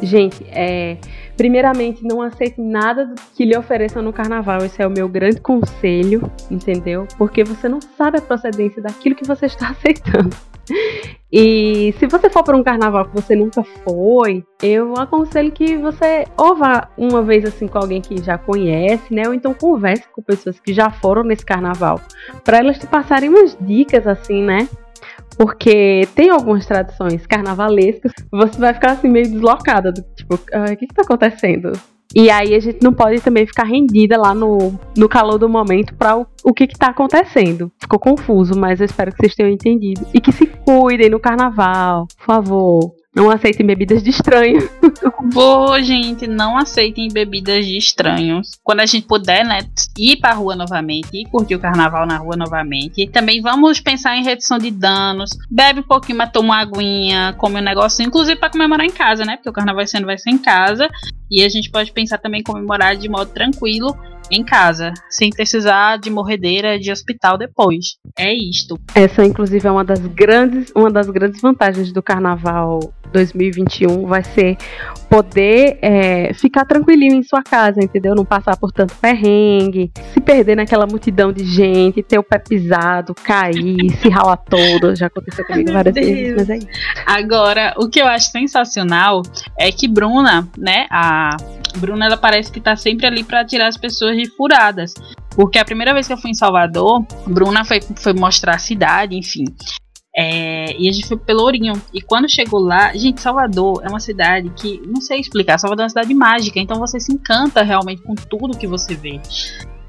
Gente, 0.00 0.44
é, 0.48 0.96
primeiramente, 1.36 2.02
não 2.02 2.22
aceite 2.22 2.60
nada 2.60 3.14
que 3.36 3.44
lhe 3.44 3.56
ofereçam 3.56 4.02
no 4.02 4.12
carnaval. 4.12 4.64
Esse 4.64 4.82
é 4.82 4.86
o 4.86 4.90
meu 4.90 5.08
grande 5.08 5.40
conselho, 5.40 6.30
entendeu? 6.50 7.06
Porque 7.18 7.44
você 7.44 7.68
não 7.68 7.80
sabe 7.80 8.18
a 8.18 8.22
procedência 8.22 8.82
daquilo 8.82 9.14
que 9.14 9.26
você 9.26 9.46
está 9.46 9.68
aceitando. 9.70 10.34
E 11.30 11.94
se 11.98 12.06
você 12.06 12.28
for 12.28 12.44
para 12.44 12.56
um 12.56 12.62
carnaval 12.62 13.06
que 13.06 13.14
você 13.14 13.34
nunca 13.34 13.64
foi, 13.64 14.44
eu 14.62 14.94
aconselho 14.94 15.50
que 15.50 15.76
você 15.76 16.26
ou 16.36 16.54
vá 16.54 16.88
uma 16.96 17.22
vez 17.22 17.44
assim 17.44 17.66
com 17.66 17.78
alguém 17.78 18.00
que 18.00 18.22
já 18.22 18.36
conhece, 18.38 19.12
né? 19.12 19.26
Ou 19.26 19.34
então 19.34 19.54
converse 19.54 20.04
com 20.14 20.22
pessoas 20.22 20.60
que 20.60 20.72
já 20.72 20.90
foram 20.90 21.24
nesse 21.24 21.44
carnaval, 21.44 22.00
para 22.44 22.58
elas 22.58 22.78
te 22.78 22.86
passarem 22.86 23.28
umas 23.28 23.56
dicas 23.60 24.06
assim, 24.06 24.42
né? 24.42 24.68
Porque 25.36 26.06
tem 26.14 26.30
algumas 26.30 26.66
tradições 26.66 27.26
carnavalescas, 27.26 28.12
você 28.30 28.58
vai 28.58 28.74
ficar 28.74 28.92
assim 28.92 29.08
meio 29.08 29.30
deslocada, 29.30 29.92
tipo, 30.16 30.38
ah, 30.52 30.72
o 30.72 30.76
que 30.76 30.86
que 30.86 30.94
tá 30.94 31.02
acontecendo? 31.02 31.72
E 32.14 32.30
aí 32.30 32.54
a 32.54 32.60
gente 32.60 32.82
não 32.82 32.92
pode 32.92 33.20
também 33.20 33.46
ficar 33.46 33.64
rendida 33.64 34.18
lá 34.18 34.34
no, 34.34 34.78
no 34.96 35.08
calor 35.08 35.38
do 35.38 35.48
momento 35.48 35.94
para 35.94 36.18
o, 36.18 36.26
o 36.44 36.52
que 36.52 36.64
está 36.64 36.88
acontecendo. 36.88 37.72
Ficou 37.80 37.98
confuso, 37.98 38.58
mas 38.58 38.80
eu 38.80 38.84
espero 38.84 39.10
que 39.12 39.18
vocês 39.18 39.34
tenham 39.34 39.50
entendido. 39.50 40.06
E 40.12 40.20
que 40.20 40.30
se 40.30 40.46
cuidem 40.46 41.08
no 41.08 41.18
carnaval, 41.18 42.06
por 42.18 42.26
favor. 42.26 43.01
Não 43.14 43.30
aceitem 43.30 43.66
bebidas 43.66 44.02
de 44.02 44.08
estranhos. 44.08 44.64
Vou, 45.32 45.80
gente, 45.82 46.26
não 46.26 46.56
aceitem 46.56 47.08
bebidas 47.12 47.66
de 47.66 47.76
estranhos. 47.76 48.58
Quando 48.64 48.80
a 48.80 48.86
gente 48.86 49.06
puder, 49.06 49.44
né, 49.44 49.60
ir 49.98 50.16
pra 50.16 50.32
rua 50.32 50.56
novamente, 50.56 51.08
ir 51.12 51.26
curtir 51.26 51.54
o 51.54 51.60
carnaval 51.60 52.06
na 52.06 52.16
rua 52.16 52.36
novamente. 52.36 53.06
Também 53.08 53.42
vamos 53.42 53.80
pensar 53.80 54.16
em 54.16 54.24
redução 54.24 54.56
de 54.56 54.70
danos. 54.70 55.30
Bebe 55.50 55.80
um 55.80 55.84
pouquinho, 55.84 56.18
mas 56.18 56.32
toma 56.32 56.54
uma 56.54 56.60
aguinha, 56.60 57.34
come 57.36 57.60
um 57.60 57.62
negócio, 57.62 58.02
inclusive 58.02 58.36
para 58.36 58.50
comemorar 58.50 58.86
em 58.86 58.90
casa, 58.90 59.24
né? 59.26 59.36
Porque 59.36 59.50
o 59.50 59.52
carnaval 59.52 59.86
sendo 59.86 60.06
vai 60.06 60.16
ser 60.16 60.30
em 60.30 60.38
casa. 60.38 60.88
E 61.30 61.44
a 61.44 61.48
gente 61.50 61.70
pode 61.70 61.92
pensar 61.92 62.16
também 62.16 62.40
em 62.40 62.44
comemorar 62.44 62.96
de 62.96 63.08
modo 63.10 63.30
tranquilo 63.30 63.94
em 64.30 64.44
casa, 64.44 64.92
sem 65.10 65.30
precisar 65.30 65.98
de 65.98 66.10
morredeira 66.10 66.78
de 66.78 66.90
hospital 66.90 67.36
depois. 67.36 67.96
É 68.18 68.32
isto. 68.32 68.78
Essa, 68.94 69.24
inclusive, 69.24 69.66
é 69.66 69.70
uma 69.70 69.84
das 69.84 70.00
grandes, 70.00 70.72
uma 70.74 70.90
das 70.90 71.08
grandes 71.08 71.40
vantagens 71.40 71.92
do 71.92 72.02
Carnaval 72.02 72.80
2021 73.12 74.06
vai 74.06 74.24
ser 74.24 74.56
poder 75.08 75.78
é, 75.82 76.32
ficar 76.34 76.64
tranquilinho 76.64 77.14
em 77.14 77.22
sua 77.22 77.42
casa, 77.42 77.82
entendeu? 77.82 78.14
Não 78.14 78.24
passar 78.24 78.56
por 78.56 78.72
tanto 78.72 78.94
perrengue, 78.94 79.92
se 80.12 80.20
perder 80.20 80.56
naquela 80.56 80.86
multidão 80.86 81.30
de 81.30 81.44
gente, 81.44 82.02
ter 82.02 82.18
o 82.18 82.22
pé 82.22 82.38
pisado, 82.38 83.14
cair, 83.14 83.90
se 84.00 84.08
ralar 84.08 84.38
todo. 84.38 84.96
Já 84.96 85.06
aconteceu 85.06 85.44
comigo 85.44 85.68
Ai, 85.68 85.74
várias 85.74 85.94
Deus. 85.94 86.06
vezes, 86.06 86.34
mas 86.36 86.50
é 86.50 86.56
isso. 86.56 86.68
Agora, 87.06 87.74
o 87.76 87.88
que 87.88 88.00
eu 88.00 88.06
acho 88.06 88.30
sensacional 88.30 89.22
é 89.58 89.70
que 89.70 89.86
Bruna, 89.86 90.48
né, 90.56 90.86
a 90.90 91.36
Bruna, 91.78 92.06
ela 92.06 92.16
parece 92.16 92.50
que 92.50 92.60
tá 92.60 92.76
sempre 92.76 93.06
ali 93.06 93.24
para 93.24 93.44
tirar 93.44 93.68
as 93.68 93.76
pessoas 93.76 94.16
de 94.16 94.28
furadas. 94.30 94.94
Porque 95.34 95.58
a 95.58 95.64
primeira 95.64 95.94
vez 95.94 96.06
que 96.06 96.12
eu 96.12 96.18
fui 96.18 96.30
em 96.30 96.34
Salvador, 96.34 97.04
Bruna 97.26 97.64
foi, 97.64 97.80
foi 97.96 98.12
mostrar 98.12 98.56
a 98.56 98.58
cidade, 98.58 99.16
enfim. 99.16 99.44
É, 100.14 100.76
e 100.78 100.88
a 100.88 100.92
gente 100.92 101.08
foi 101.08 101.16
pro 101.16 101.26
Pelourinho. 101.26 101.80
E 101.92 102.02
quando 102.02 102.28
chegou 102.28 102.60
lá, 102.60 102.94
gente, 102.94 103.20
Salvador 103.20 103.82
é 103.82 103.88
uma 103.88 104.00
cidade 104.00 104.50
que, 104.50 104.80
não 104.86 105.00
sei 105.00 105.20
explicar, 105.20 105.58
Salvador 105.58 105.82
é 105.82 105.86
uma 105.86 105.90
cidade 105.90 106.14
mágica, 106.14 106.60
então 106.60 106.78
você 106.78 107.00
se 107.00 107.12
encanta 107.12 107.62
realmente 107.62 108.02
com 108.02 108.14
tudo 108.14 108.56
que 108.56 108.66
você 108.66 108.94
vê. 108.94 109.20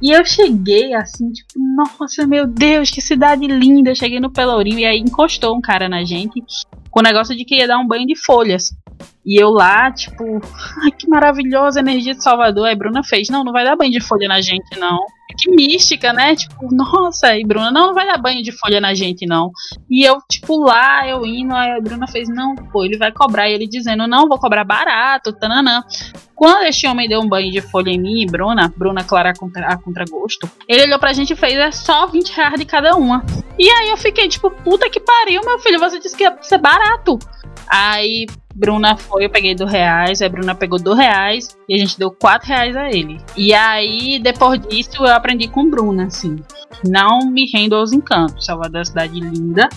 E 0.02 0.12
eu 0.12 0.26
cheguei 0.26 0.94
assim, 0.94 1.32
tipo, 1.32 1.54
nossa, 1.58 2.28
meu 2.28 2.46
Deus, 2.46 2.90
que 2.90 3.02
cidade 3.02 3.48
linda. 3.48 3.92
Eu 3.92 3.96
cheguei 3.96 4.20
no 4.20 4.32
Pelourinho 4.32 4.80
e 4.80 4.86
aí 4.86 5.00
encostou 5.00 5.56
um 5.56 5.62
cara 5.62 5.88
na 5.88 6.04
gente 6.04 6.44
com 6.92 7.00
o 7.00 7.04
negócio 7.04 7.36
de 7.36 7.44
que 7.44 7.56
ia 7.56 7.68
dar 7.68 7.80
um 7.80 7.88
banho 7.88 8.06
de 8.06 8.16
folhas. 8.16 8.76
E 9.26 9.42
eu 9.42 9.50
lá, 9.50 9.92
tipo, 9.92 10.24
ai 10.84 10.92
que 10.92 11.08
maravilhosa 11.08 11.80
energia 11.80 12.14
de 12.14 12.24
Salvador. 12.24 12.68
Aí 12.68 12.76
Bruna 12.76 13.04
fez: 13.04 13.30
Não, 13.30 13.44
não 13.44 13.52
vai 13.52 13.64
dar 13.64 13.76
banho 13.76 13.92
de 13.92 14.02
folha 14.02 14.28
na 14.28 14.42
gente, 14.42 14.78
não. 14.78 15.00
Que 15.38 15.50
mística, 15.50 16.14
né? 16.14 16.36
Tipo, 16.36 16.68
nossa, 16.72 17.36
e 17.38 17.44
Bruna, 17.44 17.72
não, 17.72 17.88
não 17.88 17.94
vai 17.94 18.06
dar 18.06 18.18
banho 18.18 18.44
de 18.44 18.52
folha 18.52 18.80
na 18.80 18.94
gente, 18.94 19.26
não. 19.26 19.52
E 19.90 20.04
eu, 20.04 20.18
tipo, 20.30 20.64
lá, 20.64 21.08
eu 21.08 21.26
indo, 21.26 21.54
aí 21.56 21.72
a 21.72 21.82
Bruna 21.82 22.08
fez: 22.08 22.30
Não, 22.30 22.56
pô, 22.56 22.86
ele 22.86 22.98
vai 22.98 23.12
cobrar. 23.12 23.50
E 23.50 23.54
ele 23.54 23.68
dizendo: 23.68 24.08
Não, 24.08 24.28
vou 24.28 24.38
cobrar 24.38 24.64
barato, 24.64 25.34
tananã. 25.34 25.84
Quando 26.36 26.66
este 26.66 26.88
homem 26.88 27.08
deu 27.08 27.22
um 27.22 27.28
banho 27.28 27.52
de 27.52 27.62
folha 27.62 27.90
em 27.90 28.00
mim 28.00 28.22
e 28.22 28.26
Bruna, 28.26 28.72
Bruna 28.76 29.04
Clara 29.04 29.30
a, 29.30 29.36
contra, 29.36 29.66
a 29.68 29.78
contragosto, 29.78 30.50
ele 30.68 30.84
olhou 30.84 31.00
pra 31.00 31.14
gente 31.14 31.34
e 31.34 31.36
fez: 31.36 31.56
É 31.56 31.72
só 31.72 32.06
20 32.08 32.30
reais 32.30 32.60
de 32.60 32.66
cada 32.66 32.96
uma. 32.96 33.24
E 33.58 33.70
aí 33.70 33.90
eu 33.90 33.98
fiquei, 33.98 34.28
tipo, 34.28 34.52
puta 34.52 34.90
que 34.90 35.00
pariu, 35.00 35.42
meu 35.46 35.60
filho, 35.60 35.80
você 35.80 36.00
disse 36.00 36.16
que 36.16 36.24
ia 36.24 36.38
ser 36.42 36.58
barato. 36.58 37.18
Aí 37.68 38.26
Bruna 38.54 38.96
foi, 38.98 39.26
eu 39.26 39.30
peguei 39.30 39.56
do 39.56 39.66
reais, 39.66 40.22
a 40.22 40.30
Bruna 40.30 40.54
pegou 40.54 40.80
do 40.80 40.94
reais 40.94 41.58
e 41.68 41.76
a 41.76 41.78
gente 41.78 41.98
deu 41.98 42.12
quatro 42.12 42.48
reais 42.48 42.76
a 42.76 42.90
ele. 42.90 43.20
E 43.36 43.54
aí, 43.54 44.20
depois 44.20 44.60
disso, 44.62 45.06
eu 45.06 45.14
aprendi 45.14 45.48
com 45.48 45.70
Bruna, 45.70 46.06
assim. 46.06 46.38
Não 46.88 47.26
me 47.30 47.50
rendo 47.50 47.76
aos 47.76 47.94
encantos. 47.94 48.46
Salvador 48.46 48.76
é 48.76 48.80
uma 48.80 48.86
cidade 48.86 49.20
linda, 49.20 49.70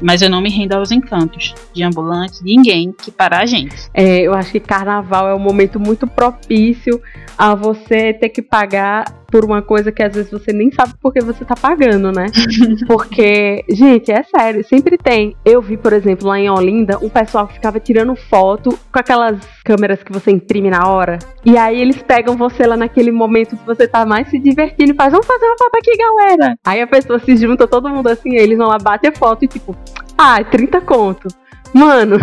mas 0.00 0.22
eu 0.22 0.30
não 0.30 0.40
me 0.40 0.50
rendo 0.50 0.74
aos 0.74 0.90
encantos 0.90 1.54
de 1.72 1.82
ambulante, 1.82 2.42
de 2.44 2.56
ninguém 2.56 2.92
que 2.92 3.10
parar 3.10 3.42
a 3.42 3.46
gente. 3.46 3.74
É, 3.92 4.20
eu 4.20 4.34
acho 4.34 4.52
que 4.52 4.60
carnaval 4.60 5.28
é 5.28 5.34
um 5.34 5.38
momento 5.38 5.80
muito 5.80 6.06
propício 6.06 7.00
a 7.36 7.54
você 7.54 8.12
ter 8.12 8.28
que 8.28 8.42
pagar 8.42 9.04
por 9.34 9.44
uma 9.44 9.60
coisa 9.60 9.90
que 9.90 10.00
às 10.00 10.14
vezes 10.14 10.30
você 10.30 10.52
nem 10.52 10.70
sabe 10.70 10.94
porque 11.02 11.20
você 11.20 11.44
tá 11.44 11.56
pagando, 11.56 12.12
né? 12.12 12.26
Porque, 12.86 13.64
gente, 13.68 14.12
é 14.12 14.22
sério, 14.22 14.64
sempre 14.64 14.96
tem. 14.96 15.34
Eu 15.44 15.60
vi, 15.60 15.76
por 15.76 15.92
exemplo, 15.92 16.28
lá 16.28 16.38
em 16.38 16.48
Olinda, 16.48 16.98
um 17.02 17.08
pessoal 17.08 17.48
que 17.48 17.54
ficava 17.54 17.80
tirando 17.80 18.14
foto 18.14 18.78
com 18.92 18.98
aquelas 18.98 19.40
câmeras 19.64 20.04
que 20.04 20.12
você 20.12 20.30
imprime 20.30 20.70
na 20.70 20.88
hora. 20.88 21.18
E 21.44 21.58
aí 21.58 21.80
eles 21.80 22.02
pegam 22.02 22.36
você 22.36 22.66
lá 22.66 22.76
naquele 22.76 23.10
momento 23.10 23.56
que 23.56 23.66
você 23.66 23.86
tá 23.86 24.06
mais 24.06 24.28
se 24.28 24.38
divertindo 24.38 24.92
e 24.92 24.96
faz, 24.96 25.12
vamos 25.12 25.26
fazer 25.26 25.44
uma 25.44 25.58
foto 25.58 25.76
aqui, 25.76 25.96
galera. 25.96 26.56
Aí 26.64 26.80
a 26.80 26.86
pessoa 26.86 27.18
se 27.18 27.36
junta, 27.36 27.66
todo 27.66 27.88
mundo 27.88 28.08
assim, 28.08 28.34
eles 28.34 28.56
vão 28.56 28.68
lá 28.68 28.78
bater 28.78 29.16
foto 29.16 29.44
e 29.44 29.48
tipo, 29.48 29.76
ah, 30.16 30.42
30 30.42 30.80
conto. 30.80 31.28
Mano, 31.74 32.16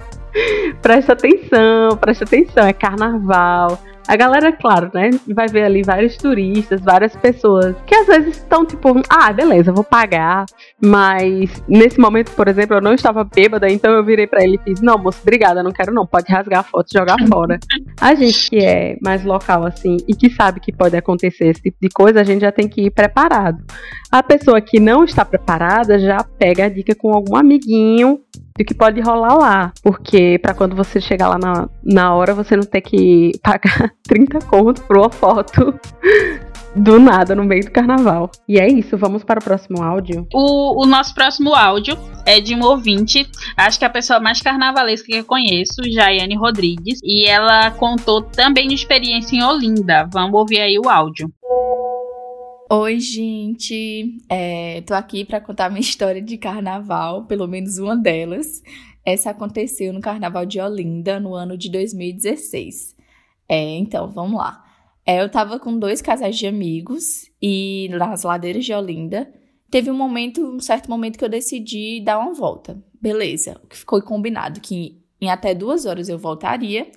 presta 0.80 1.12
atenção, 1.12 1.96
presta 2.00 2.24
atenção, 2.24 2.66
é 2.66 2.72
carnaval. 2.72 3.78
A 4.08 4.16
galera, 4.16 4.50
claro, 4.50 4.90
né, 4.94 5.10
vai 5.34 5.48
ver 5.48 5.64
ali 5.64 5.82
vários 5.82 6.16
turistas, 6.16 6.80
várias 6.80 7.14
pessoas 7.14 7.76
que 7.86 7.94
às 7.94 8.06
vezes 8.06 8.36
estão 8.38 8.64
tipo, 8.64 9.02
ah, 9.06 9.30
beleza, 9.30 9.70
vou 9.70 9.84
pagar. 9.84 10.46
Mas 10.82 11.62
nesse 11.68 12.00
momento, 12.00 12.32
por 12.32 12.48
exemplo, 12.48 12.76
eu 12.76 12.80
não 12.80 12.94
estava 12.94 13.22
bêbada, 13.22 13.68
então 13.68 13.92
eu 13.92 14.02
virei 14.02 14.26
para 14.26 14.42
ele 14.42 14.56
e 14.56 14.64
fiz: 14.64 14.80
Não, 14.80 14.96
moço, 14.96 15.20
obrigada, 15.20 15.62
não 15.62 15.72
quero 15.72 15.92
não, 15.92 16.06
pode 16.06 16.32
rasgar 16.32 16.60
a 16.60 16.62
foto 16.62 16.86
e 16.90 16.98
jogar 16.98 17.18
fora. 17.28 17.58
a 18.00 18.14
gente 18.14 18.48
que 18.48 18.64
é 18.64 18.96
mais 19.02 19.22
local 19.24 19.66
assim 19.66 19.98
e 20.08 20.14
que 20.14 20.30
sabe 20.30 20.58
que 20.58 20.72
pode 20.72 20.96
acontecer 20.96 21.48
esse 21.48 21.60
tipo 21.60 21.76
de 21.78 21.90
coisa, 21.90 22.22
a 22.22 22.24
gente 22.24 22.40
já 22.40 22.50
tem 22.50 22.66
que 22.66 22.86
ir 22.86 22.90
preparado. 22.90 23.62
A 24.10 24.22
pessoa 24.22 24.58
que 24.58 24.80
não 24.80 25.04
está 25.04 25.22
preparada 25.22 25.98
já 25.98 26.24
pega 26.24 26.64
a 26.64 26.68
dica 26.70 26.94
com 26.94 27.12
algum 27.12 27.36
amiguinho 27.36 28.20
do 28.56 28.64
que 28.64 28.74
pode 28.74 29.00
rolar 29.00 29.34
lá. 29.34 29.72
Porque 29.82 30.38
para 30.40 30.54
quando 30.54 30.74
você 30.76 31.00
chegar 31.00 31.28
lá 31.28 31.38
na, 31.38 31.68
na 31.82 32.14
hora, 32.14 32.34
você 32.34 32.56
não 32.56 32.64
ter 32.64 32.80
que 32.80 33.32
pagar 33.42 33.92
30 34.06 34.38
contos 34.46 34.82
por 34.82 34.98
uma 34.98 35.10
foto 35.10 35.78
do 36.74 36.98
nada 37.00 37.34
no 37.34 37.44
meio 37.44 37.64
do 37.64 37.70
carnaval. 37.70 38.30
E 38.48 38.58
é 38.58 38.68
isso, 38.68 38.96
vamos 38.96 39.24
para 39.24 39.40
o 39.40 39.44
próximo 39.44 39.82
áudio. 39.82 40.26
O, 40.32 40.82
o 40.82 40.86
nosso 40.86 41.14
próximo 41.14 41.54
áudio 41.54 41.96
é 42.26 42.40
de 42.40 42.54
um 42.54 42.62
ouvinte, 42.62 43.28
acho 43.56 43.78
que 43.78 43.84
é 43.84 43.88
a 43.88 43.90
pessoa 43.90 44.20
mais 44.20 44.40
carnavalesca 44.40 45.06
que 45.06 45.16
eu 45.16 45.24
conheço, 45.24 45.82
Jaiane 45.90 46.36
Rodrigues, 46.36 47.00
e 47.02 47.26
ela 47.26 47.70
contou 47.70 48.22
também 48.22 48.68
de 48.68 48.74
experiência 48.74 49.36
em 49.36 49.42
Olinda. 49.42 50.08
Vamos 50.12 50.38
ouvir 50.38 50.60
aí 50.60 50.78
o 50.78 50.88
áudio. 50.88 51.32
Oi, 52.70 53.00
gente. 53.00 54.18
É, 54.28 54.82
tô 54.82 54.92
aqui 54.92 55.24
para 55.24 55.40
contar 55.40 55.70
minha 55.70 55.80
história 55.80 56.20
de 56.20 56.36
carnaval, 56.36 57.24
pelo 57.24 57.46
menos 57.46 57.78
uma 57.78 57.96
delas. 57.96 58.62
Essa 59.02 59.30
aconteceu 59.30 59.90
no 59.90 60.02
Carnaval 60.02 60.44
de 60.44 60.60
Olinda, 60.60 61.18
no 61.18 61.34
ano 61.34 61.56
de 61.56 61.70
2016. 61.70 62.94
É, 63.48 63.78
então, 63.78 64.10
vamos 64.10 64.38
lá. 64.38 64.62
É, 65.06 65.22
eu 65.22 65.30
tava 65.30 65.58
com 65.58 65.78
dois 65.78 66.02
casais 66.02 66.36
de 66.36 66.46
amigos 66.46 67.30
e 67.40 67.88
nas 67.90 68.22
ladeiras 68.22 68.66
de 68.66 68.74
Olinda 68.74 69.32
teve 69.70 69.90
um 69.90 69.96
momento, 69.96 70.46
um 70.46 70.60
certo 70.60 70.90
momento 70.90 71.18
que 71.18 71.24
eu 71.24 71.28
decidi 71.30 72.02
dar 72.04 72.18
uma 72.18 72.34
volta. 72.34 72.78
Beleza, 73.00 73.58
o 73.64 73.66
que 73.66 73.78
ficou 73.78 74.02
combinado 74.02 74.60
que 74.60 75.02
em 75.18 75.30
até 75.30 75.54
duas 75.54 75.86
horas 75.86 76.10
eu 76.10 76.18
voltaria 76.18 76.92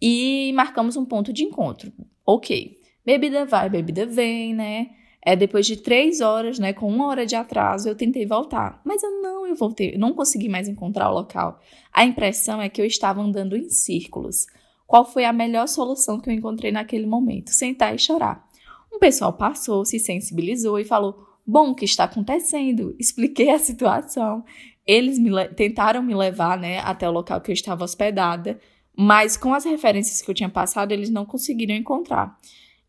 e 0.00 0.52
marcamos 0.54 0.96
um 0.96 1.04
ponto 1.04 1.32
de 1.32 1.42
encontro. 1.42 1.92
Ok, 2.24 2.78
bebida 3.04 3.44
vai, 3.44 3.68
bebida 3.68 4.06
vem, 4.06 4.54
né? 4.54 4.90
É 5.24 5.34
depois 5.34 5.66
de 5.66 5.76
três 5.76 6.20
horas, 6.20 6.58
né, 6.58 6.72
com 6.72 6.88
uma 6.88 7.06
hora 7.06 7.26
de 7.26 7.34
atraso, 7.34 7.88
eu 7.88 7.94
tentei 7.94 8.24
voltar, 8.24 8.80
mas 8.84 9.02
eu 9.02 9.20
não, 9.20 9.46
eu 9.46 9.54
voltei, 9.54 9.96
não 9.98 10.14
consegui 10.14 10.48
mais 10.48 10.68
encontrar 10.68 11.10
o 11.10 11.14
local. 11.14 11.60
A 11.92 12.04
impressão 12.04 12.62
é 12.62 12.68
que 12.68 12.80
eu 12.80 12.86
estava 12.86 13.20
andando 13.20 13.56
em 13.56 13.68
círculos. 13.68 14.46
Qual 14.86 15.04
foi 15.04 15.24
a 15.24 15.32
melhor 15.32 15.68
solução 15.68 16.18
que 16.18 16.30
eu 16.30 16.34
encontrei 16.34 16.72
naquele 16.72 17.06
momento? 17.06 17.50
Sentar 17.50 17.94
e 17.94 17.98
chorar. 17.98 18.48
Um 18.92 18.98
pessoal 18.98 19.32
passou, 19.34 19.84
se 19.84 19.98
sensibilizou 19.98 20.78
e 20.78 20.84
falou: 20.84 21.26
Bom, 21.46 21.70
o 21.70 21.74
que 21.74 21.84
está 21.84 22.04
acontecendo? 22.04 22.94
Expliquei 22.98 23.50
a 23.50 23.58
situação. 23.58 24.44
Eles 24.86 25.18
me 25.18 25.30
tentaram 25.48 26.02
me 26.02 26.14
levar 26.14 26.58
né, 26.58 26.78
até 26.78 27.06
o 27.06 27.12
local 27.12 27.40
que 27.42 27.50
eu 27.50 27.54
estava 27.54 27.84
hospedada, 27.84 28.58
mas 28.96 29.36
com 29.36 29.52
as 29.52 29.64
referências 29.64 30.22
que 30.22 30.30
eu 30.30 30.34
tinha 30.34 30.48
passado, 30.48 30.92
eles 30.92 31.10
não 31.10 31.26
conseguiram 31.26 31.74
encontrar. 31.74 32.38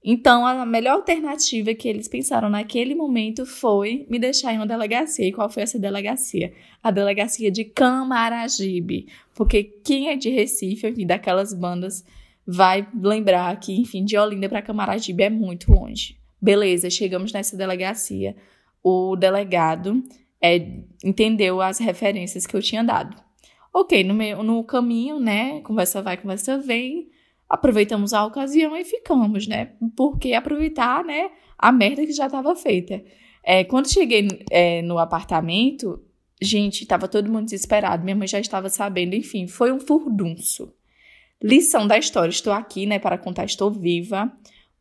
Então, 0.03 0.45
a 0.45 0.65
melhor 0.65 0.93
alternativa 0.93 1.73
que 1.73 1.87
eles 1.87 2.07
pensaram 2.07 2.49
naquele 2.49 2.95
momento 2.95 3.45
foi 3.45 4.05
me 4.09 4.17
deixar 4.17 4.53
em 4.53 4.57
uma 4.57 4.65
delegacia. 4.65 5.27
E 5.27 5.31
qual 5.31 5.49
foi 5.49 5.63
essa 5.63 5.77
delegacia? 5.77 6.53
A 6.81 6.89
delegacia 6.89 7.51
de 7.51 7.65
Camaragibe. 7.65 9.07
Porque 9.35 9.63
quem 9.83 10.09
é 10.09 10.15
de 10.15 10.29
Recife, 10.29 10.87
enfim, 10.87 11.05
daquelas 11.05 11.53
bandas, 11.53 12.05
vai 12.47 12.87
lembrar 12.95 13.59
que, 13.59 13.73
enfim, 13.73 14.05
de 14.05 14.17
Olinda 14.17 14.47
para 14.47 14.61
Camaragibe 14.61 15.23
é 15.23 15.29
muito 15.29 15.71
longe. 15.71 16.17
Beleza, 16.41 16.89
chegamos 16.89 17.33
nessa 17.33 17.57
delegacia. 17.57 18.37
O 18.81 19.17
delegado 19.17 20.01
é, 20.41 20.65
entendeu 21.03 21.61
as 21.61 21.77
referências 21.77 22.47
que 22.47 22.55
eu 22.55 22.61
tinha 22.61 22.83
dado. 22.83 23.17
Ok, 23.73 24.01
no, 24.05 24.43
no 24.43 24.63
caminho, 24.63 25.19
né? 25.19 25.59
Conversa 25.61 26.01
vai, 26.01 26.15
conversa 26.15 26.57
vem 26.57 27.09
aproveitamos 27.49 28.13
a 28.13 28.25
ocasião 28.25 28.77
e 28.77 28.85
ficamos, 28.85 29.47
né? 29.47 29.71
Porque 29.95 30.33
aproveitar, 30.33 31.03
né, 31.03 31.31
a 31.57 31.71
merda 31.71 32.05
que 32.05 32.13
já 32.13 32.27
estava 32.27 32.55
feita. 32.55 33.03
É, 33.43 33.63
quando 33.63 33.91
cheguei 33.91 34.27
é, 34.51 34.81
no 34.81 34.99
apartamento, 34.99 36.01
gente, 36.41 36.83
estava 36.83 37.07
todo 37.07 37.31
mundo 37.31 37.45
desesperado. 37.45 38.03
Minha 38.03 38.15
mãe 38.15 38.27
já 38.27 38.39
estava 38.39 38.69
sabendo, 38.69 39.15
enfim, 39.15 39.47
foi 39.47 39.71
um 39.71 39.79
furdunço. 39.79 40.71
Lição 41.41 41.87
da 41.87 41.97
história: 41.97 42.29
estou 42.29 42.53
aqui, 42.53 42.85
né, 42.85 42.99
para 42.99 43.17
contar, 43.17 43.45
estou 43.45 43.71
viva. 43.71 44.31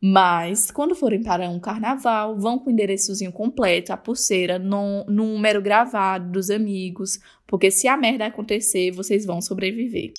Mas 0.01 0.71
quando 0.71 0.95
forem 0.95 1.21
para 1.21 1.49
um 1.49 1.59
carnaval, 1.59 2.37
vão 2.37 2.57
com 2.57 2.69
o 2.69 2.71
endereçozinho 2.71 3.33
completo, 3.33 3.91
a 3.91 3.97
pulseira, 3.97 4.57
no, 4.57 5.03
número 5.05 5.61
gravado 5.61 6.31
dos 6.31 6.49
amigos, 6.49 7.19
porque 7.45 7.69
se 7.69 7.85
a 7.85 7.97
merda 7.97 8.25
acontecer, 8.25 8.91
vocês 8.91 9.25
vão 9.25 9.41
sobreviver. 9.41 10.13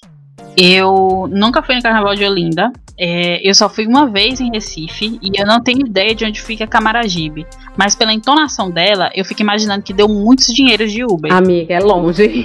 Eu 0.56 1.28
nunca 1.30 1.62
fui 1.62 1.74
no 1.74 1.82
Carnaval 1.82 2.14
de 2.14 2.24
Olinda. 2.24 2.72
É, 3.02 3.40
eu 3.48 3.54
só 3.54 3.66
fui 3.66 3.86
uma 3.86 4.06
vez 4.06 4.40
em 4.40 4.50
Recife 4.50 5.18
e 5.22 5.40
eu 5.40 5.46
não 5.46 5.62
tenho 5.62 5.86
ideia 5.86 6.14
de 6.14 6.22
onde 6.24 6.42
fica 6.42 6.66
Camaragibe. 6.66 7.46
Mas 7.74 7.94
pela 7.94 8.12
entonação 8.12 8.70
dela, 8.70 9.10
eu 9.14 9.24
fico 9.24 9.40
imaginando 9.40 9.82
que 9.82 9.94
deu 9.94 10.06
muitos 10.06 10.48
dinheiros 10.48 10.92
de 10.92 11.02
Uber. 11.02 11.32
Amiga, 11.32 11.72
é 11.72 11.80
longe. 11.80 12.44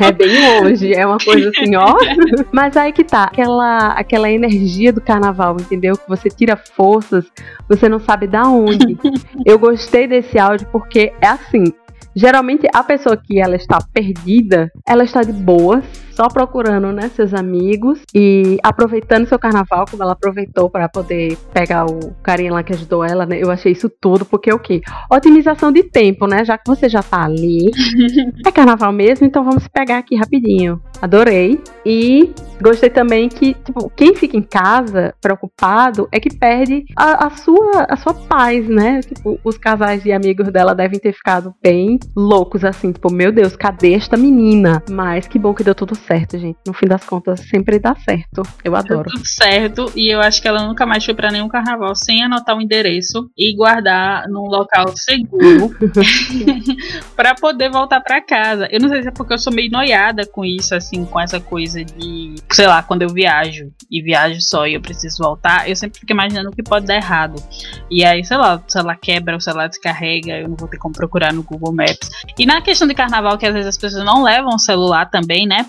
é 0.00 0.12
bem 0.12 0.62
longe. 0.62 0.94
É 0.94 1.06
uma 1.06 1.18
coisa 1.18 1.50
assim, 1.50 1.76
ó. 1.76 1.94
Mas 2.50 2.74
aí 2.74 2.90
que 2.90 3.04
tá. 3.04 3.24
Aquela, 3.24 3.88
aquela 3.88 4.30
energia 4.30 4.94
do 4.94 5.00
carnaval, 5.02 5.56
entendeu? 5.60 5.94
Que 5.94 6.08
você 6.08 6.30
tira 6.30 6.56
forças, 6.56 7.26
você 7.68 7.86
não 7.86 8.00
sabe 8.00 8.26
da 8.26 8.44
onde. 8.44 8.96
eu 9.44 9.58
gostei 9.58 10.06
desse 10.06 10.38
áudio 10.38 10.66
porque 10.72 11.12
é 11.20 11.26
assim. 11.26 11.64
Geralmente 12.16 12.66
a 12.72 12.82
pessoa 12.82 13.16
que 13.16 13.38
ela 13.38 13.56
está 13.56 13.78
perdida, 13.92 14.72
ela 14.86 15.04
está 15.04 15.20
de 15.22 15.32
boas, 15.32 15.84
só 16.18 16.26
procurando, 16.26 16.90
né, 16.90 17.08
seus 17.10 17.32
amigos 17.32 18.00
e 18.12 18.58
aproveitando 18.60 19.28
seu 19.28 19.38
carnaval, 19.38 19.84
como 19.88 20.02
ela 20.02 20.14
aproveitou 20.14 20.68
para 20.68 20.88
poder 20.88 21.38
pegar 21.54 21.86
o 21.86 22.12
carinha 22.24 22.52
lá 22.52 22.60
que 22.64 22.72
ajudou 22.72 23.04
ela, 23.04 23.24
né? 23.24 23.40
Eu 23.40 23.52
achei 23.52 23.70
isso 23.70 23.88
tudo, 23.88 24.24
porque 24.24 24.52
o 24.52 24.58
quê? 24.58 24.80
Otimização 25.08 25.70
de 25.70 25.84
tempo, 25.84 26.26
né? 26.26 26.44
Já 26.44 26.58
que 26.58 26.66
você 26.66 26.88
já 26.88 27.04
tá 27.04 27.22
ali, 27.22 27.70
é 28.44 28.50
carnaval 28.50 28.90
mesmo, 28.90 29.24
então 29.24 29.44
vamos 29.44 29.68
pegar 29.68 29.98
aqui 29.98 30.16
rapidinho. 30.16 30.82
Adorei. 31.00 31.60
E 31.86 32.34
gostei 32.60 32.90
também 32.90 33.28
que, 33.28 33.54
tipo, 33.54 33.88
quem 33.90 34.14
fica 34.14 34.36
em 34.36 34.42
casa 34.42 35.14
preocupado 35.20 36.08
é 36.10 36.18
que 36.20 36.36
perde 36.36 36.84
a, 36.96 37.26
a, 37.26 37.30
sua, 37.30 37.86
a 37.88 37.96
sua 37.96 38.12
paz, 38.12 38.68
né? 38.68 39.00
Tipo, 39.00 39.38
os 39.44 39.56
casais 39.56 40.02
de 40.02 40.12
amigos 40.12 40.48
dela 40.48 40.74
devem 40.74 40.98
ter 40.98 41.12
ficado 41.12 41.54
bem 41.62 41.98
loucos, 42.16 42.64
assim, 42.64 42.92
tipo, 42.92 43.10
meu 43.12 43.30
Deus, 43.30 43.56
cadê 43.56 43.94
esta 43.94 44.16
menina? 44.16 44.82
Mas 44.90 45.26
que 45.26 45.38
bom 45.38 45.54
que 45.54 45.64
deu 45.64 45.74
tudo 45.74 45.94
certo, 46.08 46.38
gente. 46.38 46.58
No 46.66 46.72
fim 46.72 46.86
das 46.86 47.04
contas, 47.04 47.40
sempre 47.40 47.78
dá 47.78 47.94
certo. 47.94 48.42
Eu 48.64 48.74
adoro. 48.74 49.04
Deu 49.04 49.12
tudo 49.12 49.26
certo. 49.26 49.92
E 49.94 50.12
eu 50.12 50.20
acho 50.20 50.40
que 50.40 50.48
ela 50.48 50.66
nunca 50.66 50.86
mais 50.86 51.04
foi 51.04 51.14
para 51.14 51.30
nenhum 51.30 51.48
carnaval 51.48 51.94
sem 51.94 52.24
anotar 52.24 52.56
o 52.56 52.62
endereço 52.62 53.30
e 53.36 53.54
guardar 53.54 54.26
num 54.28 54.46
local 54.46 54.96
seguro 54.96 55.70
para 57.14 57.34
poder 57.34 57.70
voltar 57.70 58.00
para 58.00 58.22
casa. 58.22 58.66
Eu 58.70 58.80
não 58.80 58.88
sei 58.88 59.02
se 59.02 59.08
é 59.08 59.10
porque 59.10 59.34
eu 59.34 59.38
sou 59.38 59.52
meio 59.52 59.70
noiada 59.70 60.26
com 60.26 60.44
isso, 60.44 60.74
assim, 60.74 61.04
com 61.04 61.20
essa 61.20 61.38
coisa 61.38 61.84
de, 61.84 62.34
sei 62.50 62.66
lá, 62.66 62.82
quando 62.82 63.02
eu 63.02 63.10
viajo 63.10 63.70
e 63.90 64.02
viajo 64.02 64.40
só 64.40 64.66
e 64.66 64.74
eu 64.74 64.80
preciso 64.80 65.22
voltar, 65.22 65.68
eu 65.68 65.76
sempre 65.76 66.00
fico 66.00 66.12
imaginando 66.12 66.48
o 66.48 66.52
que 66.52 66.62
pode 66.62 66.86
dar 66.86 66.96
errado. 66.96 67.42
E 67.90 68.04
aí, 68.04 68.24
sei 68.24 68.36
lá, 68.38 68.56
o 68.56 68.70
celular 68.70 68.96
quebra, 68.96 69.36
o 69.36 69.40
celular 69.40 69.68
descarrega, 69.68 70.38
eu 70.38 70.48
não 70.48 70.56
vou 70.56 70.68
ter 70.68 70.78
como 70.78 70.94
procurar 70.94 71.32
no 71.32 71.42
Google 71.42 71.74
Maps. 71.74 72.08
E 72.38 72.46
na 72.46 72.62
questão 72.62 72.88
de 72.88 72.94
carnaval, 72.94 73.36
que 73.36 73.46
às 73.46 73.52
vezes 73.52 73.68
as 73.68 73.76
pessoas 73.76 74.04
não 74.04 74.22
levam 74.22 74.54
o 74.54 74.58
celular 74.58 75.10
também, 75.10 75.46
né? 75.46 75.66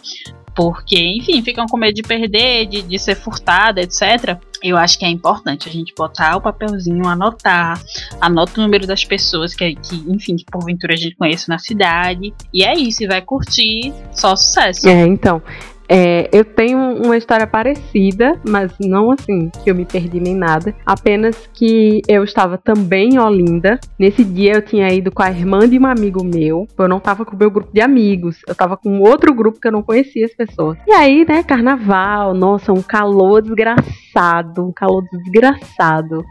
Porque, 0.56 0.98
enfim, 0.98 1.42
ficam 1.42 1.66
com 1.66 1.78
medo 1.78 1.96
de 1.96 2.02
perder, 2.02 2.66
de, 2.66 2.82
de 2.82 3.00
ser 3.00 3.16
furtada, 3.16 3.82
etc. 3.82 4.38
Eu 4.62 4.78
acho 4.78 5.00
que 5.00 5.06
é 5.06 5.10
importante 5.10 5.70
a 5.70 5.72
gente 5.72 5.94
botar 5.96 6.36
o 6.36 6.42
papelzinho, 6.42 7.08
anotar, 7.08 7.82
anota 8.20 8.60
o 8.60 8.64
número 8.64 8.86
das 8.86 9.06
pessoas 9.06 9.54
que, 9.56 9.76
que 9.76 9.96
enfim, 10.08 10.36
que 10.36 10.46
porventura 10.46 10.94
a 10.94 10.98
gente 10.98 11.16
conhece 11.16 11.48
na 11.48 11.58
cidade. 11.58 12.34
E 12.54 12.64
é 12.64 12.74
isso, 12.74 13.04
e 13.04 13.08
vai 13.08 13.22
curtir 13.22 13.94
só 14.12 14.36
sucesso. 14.36 14.88
É, 14.88 15.06
então. 15.06 15.42
É, 15.92 16.30
eu 16.32 16.46
tenho 16.46 16.78
uma 16.78 17.18
história 17.18 17.48
parecida, 17.48 18.40
mas 18.48 18.72
não 18.80 19.12
assim 19.12 19.50
que 19.64 19.72
eu 19.72 19.76
me 19.76 19.86
perdi 19.86 20.20
nem 20.20 20.36
nada. 20.36 20.76
Apenas 20.86 21.50
que 21.52 22.02
eu 22.08 22.24
estava 22.24 22.60
também 22.60 23.16
em 23.16 23.20
Olinda. 23.20 23.80
Nesse 23.98 24.24
dia 24.24 24.54
eu 24.54 24.62
tinha 24.62 24.88
ido 24.94 25.12
com 25.12 25.24
a 25.24 25.32
irmã 25.32 25.68
de 25.68 25.80
um 25.80 25.88
amigo 25.88 26.24
meu. 26.24 26.68
Eu 26.78 26.88
não 26.88 26.98
estava 26.98 27.26
com 27.26 27.36
o 27.36 27.40
meu 27.40 27.50
grupo 27.50 27.74
de 27.74 27.82
amigos. 27.82 28.38
Eu 28.48 28.52
estava 28.52 28.78
com 28.78 29.00
outro 29.00 29.34
grupo 29.34 29.60
que 29.60 29.68
eu 29.68 29.72
não 29.72 29.82
conhecia 29.82 30.28
as 30.28 30.34
pessoas. 30.36 30.78
E 30.88 30.92
aí, 30.92 31.26
né, 31.28 31.42
carnaval, 31.42 32.36
nossa, 32.36 32.72
um 32.72 32.84
calor 32.84 33.42
desgraçado. 33.42 34.68
Um 34.68 34.72
calor 34.72 35.04
desgraçado. 35.12 36.24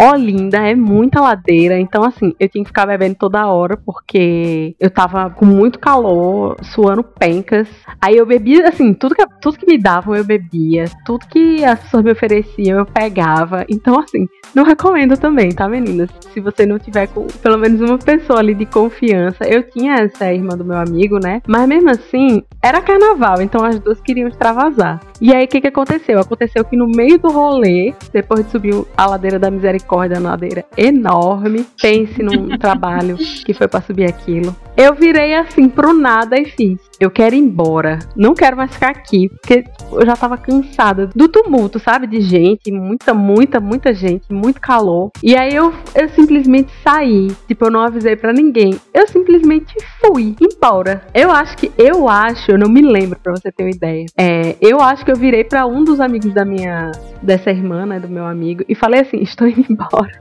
Olinda 0.00 0.58
é 0.58 0.74
muita 0.74 1.20
ladeira, 1.20 1.78
então 1.78 2.04
assim, 2.04 2.34
eu 2.38 2.48
tinha 2.48 2.64
que 2.64 2.68
ficar 2.68 2.86
bebendo 2.86 3.16
toda 3.16 3.46
hora 3.46 3.76
porque 3.76 4.74
eu 4.78 4.90
tava 4.90 5.30
com 5.30 5.44
muito 5.44 5.78
calor, 5.78 6.56
suando 6.62 7.02
pencas. 7.02 7.68
Aí 8.00 8.16
eu 8.16 8.26
bebia, 8.26 8.68
assim, 8.68 8.92
tudo 8.92 9.14
que, 9.14 9.24
tudo 9.40 9.58
que 9.58 9.66
me 9.66 9.78
davam 9.78 10.14
eu 10.14 10.24
bebia, 10.24 10.84
tudo 11.04 11.26
que 11.26 11.64
as 11.64 11.80
pessoas 11.80 12.04
me 12.04 12.12
ofereciam 12.12 12.78
eu 12.78 12.86
pegava. 12.86 13.64
Então, 13.68 13.98
assim, 13.98 14.26
não 14.54 14.64
recomendo 14.64 15.16
também, 15.16 15.50
tá, 15.50 15.68
meninas? 15.68 16.10
Se 16.32 16.40
você 16.40 16.66
não 16.66 16.78
tiver 16.78 17.06
com 17.08 17.26
pelo 17.42 17.58
menos 17.58 17.80
uma 17.80 17.98
pessoa 17.98 18.38
ali 18.38 18.54
de 18.54 18.66
confiança. 18.66 19.44
Eu 19.44 19.62
tinha 19.62 19.94
essa 19.94 20.32
irmã 20.32 20.56
do 20.56 20.64
meu 20.64 20.76
amigo, 20.76 21.18
né? 21.18 21.42
Mas 21.46 21.68
mesmo 21.68 21.90
assim, 21.90 22.42
era 22.62 22.80
carnaval, 22.80 23.40
então 23.40 23.64
as 23.64 23.78
duas 23.78 24.00
queriam 24.00 24.28
extravasar. 24.28 25.00
E 25.20 25.34
aí, 25.34 25.44
o 25.44 25.48
que, 25.48 25.60
que 25.60 25.66
aconteceu? 25.66 26.18
Aconteceu 26.18 26.64
que 26.64 26.76
no 26.76 26.88
meio 26.88 27.18
do 27.18 27.30
rolê, 27.30 27.92
depois 28.12 28.44
de 28.44 28.50
subir 28.50 28.74
a 28.96 29.06
ladeira 29.06 29.38
da 29.38 29.50
Misericórdia, 29.50 30.18
uma 30.18 30.30
ladeira 30.30 30.64
enorme. 30.76 31.66
Pense 31.80 32.22
num 32.22 32.48
trabalho 32.58 33.16
que 33.16 33.52
foi 33.52 33.68
para 33.68 33.82
subir 33.82 34.04
aquilo. 34.04 34.56
Eu 34.76 34.94
virei 34.94 35.34
assim 35.34 35.68
pro 35.68 35.92
nada 35.92 36.38
e 36.38 36.46
fiz. 36.46 36.89
Eu 37.00 37.10
quero 37.10 37.34
ir 37.34 37.38
embora. 37.38 37.98
Não 38.14 38.34
quero 38.34 38.58
mais 38.58 38.74
ficar 38.74 38.90
aqui. 38.90 39.30
Porque 39.30 39.64
eu 39.90 40.04
já 40.04 40.14
tava 40.14 40.36
cansada 40.36 41.08
do 41.16 41.28
tumulto, 41.28 41.78
sabe? 41.78 42.06
De 42.06 42.20
gente, 42.20 42.70
muita, 42.70 43.14
muita, 43.14 43.58
muita 43.58 43.94
gente, 43.94 44.30
muito 44.30 44.60
calor. 44.60 45.10
E 45.22 45.34
aí 45.34 45.54
eu, 45.54 45.72
eu 45.94 46.10
simplesmente 46.10 46.70
saí. 46.84 47.28
Tipo, 47.48 47.64
eu 47.64 47.70
não 47.70 47.80
avisei 47.80 48.16
para 48.16 48.34
ninguém. 48.34 48.78
Eu 48.92 49.08
simplesmente 49.08 49.74
fui 49.98 50.36
embora. 50.38 51.02
Eu 51.14 51.30
acho 51.30 51.56
que, 51.56 51.72
eu 51.78 52.06
acho, 52.06 52.50
eu 52.50 52.58
não 52.58 52.68
me 52.68 52.82
lembro 52.82 53.18
pra 53.18 53.34
você 53.34 53.50
ter 53.50 53.62
uma 53.62 53.70
ideia. 53.70 54.04
É, 54.18 54.56
eu 54.60 54.78
acho 54.82 55.02
que 55.02 55.10
eu 55.10 55.16
virei 55.16 55.42
para 55.42 55.66
um 55.66 55.82
dos 55.82 56.00
amigos 56.00 56.34
da 56.34 56.44
minha, 56.44 56.92
dessa 57.22 57.50
irmã, 57.50 57.86
né? 57.86 57.98
Do 57.98 58.10
meu 58.10 58.26
amigo. 58.26 58.62
E 58.68 58.74
falei 58.74 59.00
assim: 59.00 59.22
estou 59.24 59.48
indo 59.48 59.64
embora. 59.70 60.20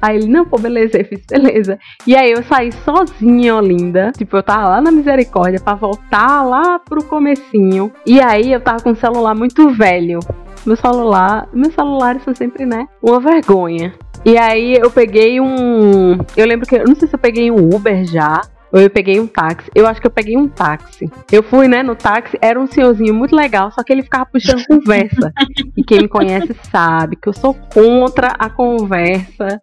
Aí 0.00 0.16
ele, 0.16 0.26
não, 0.26 0.46
pô, 0.46 0.58
beleza. 0.58 0.96
Eu 0.96 1.04
fiz, 1.04 1.22
beleza. 1.26 1.78
E 2.06 2.16
aí 2.16 2.32
eu 2.32 2.42
saí 2.44 2.72
sozinha, 2.72 3.56
Olinda. 3.56 4.10
Tipo, 4.16 4.38
eu 4.38 4.42
tava 4.42 4.70
lá 4.70 4.80
na 4.80 4.90
Misericórdia 4.90 5.60
pra 5.60 5.74
voltar 5.74 6.13
lá 6.22 6.78
pro 6.78 7.04
comecinho. 7.04 7.92
E 8.06 8.20
aí 8.20 8.52
eu 8.52 8.60
tava 8.60 8.82
com 8.82 8.90
um 8.90 8.94
celular 8.94 9.34
muito 9.34 9.70
velho. 9.70 10.20
Meu 10.64 10.76
celular, 10.76 11.48
meus 11.52 11.74
celulares 11.74 12.22
são 12.22 12.34
sempre, 12.34 12.64
né, 12.64 12.88
uma 13.02 13.20
vergonha. 13.20 13.92
E 14.24 14.38
aí 14.38 14.74
eu 14.74 14.90
peguei 14.90 15.38
um, 15.38 16.16
eu 16.34 16.46
lembro 16.46 16.66
que 16.66 16.76
eu 16.76 16.84
não 16.86 16.94
sei 16.94 17.06
se 17.06 17.14
eu 17.14 17.18
peguei 17.18 17.50
um 17.50 17.68
Uber 17.74 18.06
já, 18.06 18.40
ou 18.72 18.80
eu 18.80 18.88
peguei 18.88 19.20
um 19.20 19.26
táxi. 19.26 19.70
Eu 19.74 19.86
acho 19.86 20.00
que 20.00 20.06
eu 20.06 20.10
peguei 20.10 20.36
um 20.36 20.48
táxi. 20.48 21.08
Eu 21.30 21.42
fui, 21.42 21.68
né, 21.68 21.82
no 21.82 21.94
táxi, 21.94 22.36
era 22.40 22.58
um 22.58 22.66
senhorzinho 22.66 23.14
muito 23.14 23.36
legal, 23.36 23.70
só 23.70 23.84
que 23.84 23.92
ele 23.92 24.02
ficava 24.02 24.26
puxando 24.26 24.64
conversa. 24.66 25.32
e 25.76 25.84
quem 25.84 26.00
me 26.00 26.08
conhece 26.08 26.56
sabe 26.72 27.16
que 27.16 27.28
eu 27.28 27.32
sou 27.32 27.54
contra 27.72 28.28
a 28.38 28.48
conversa 28.48 29.60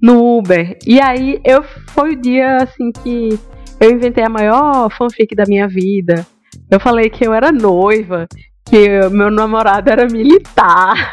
no 0.00 0.38
Uber. 0.38 0.78
E 0.86 1.00
aí 1.00 1.40
eu 1.44 1.62
foi 1.62 2.12
o 2.12 2.20
dia 2.20 2.58
assim 2.58 2.92
que 2.92 3.38
eu 3.80 3.90
inventei 3.90 4.24
a 4.24 4.28
maior 4.28 4.90
fanfic 4.90 5.34
da 5.34 5.44
minha 5.46 5.68
vida. 5.68 6.26
Eu 6.70 6.80
falei 6.80 7.10
que 7.10 7.26
eu 7.26 7.32
era 7.32 7.50
noiva, 7.50 8.26
que 8.64 9.08
meu 9.10 9.30
namorado 9.30 9.90
era 9.90 10.06
militar. 10.06 11.12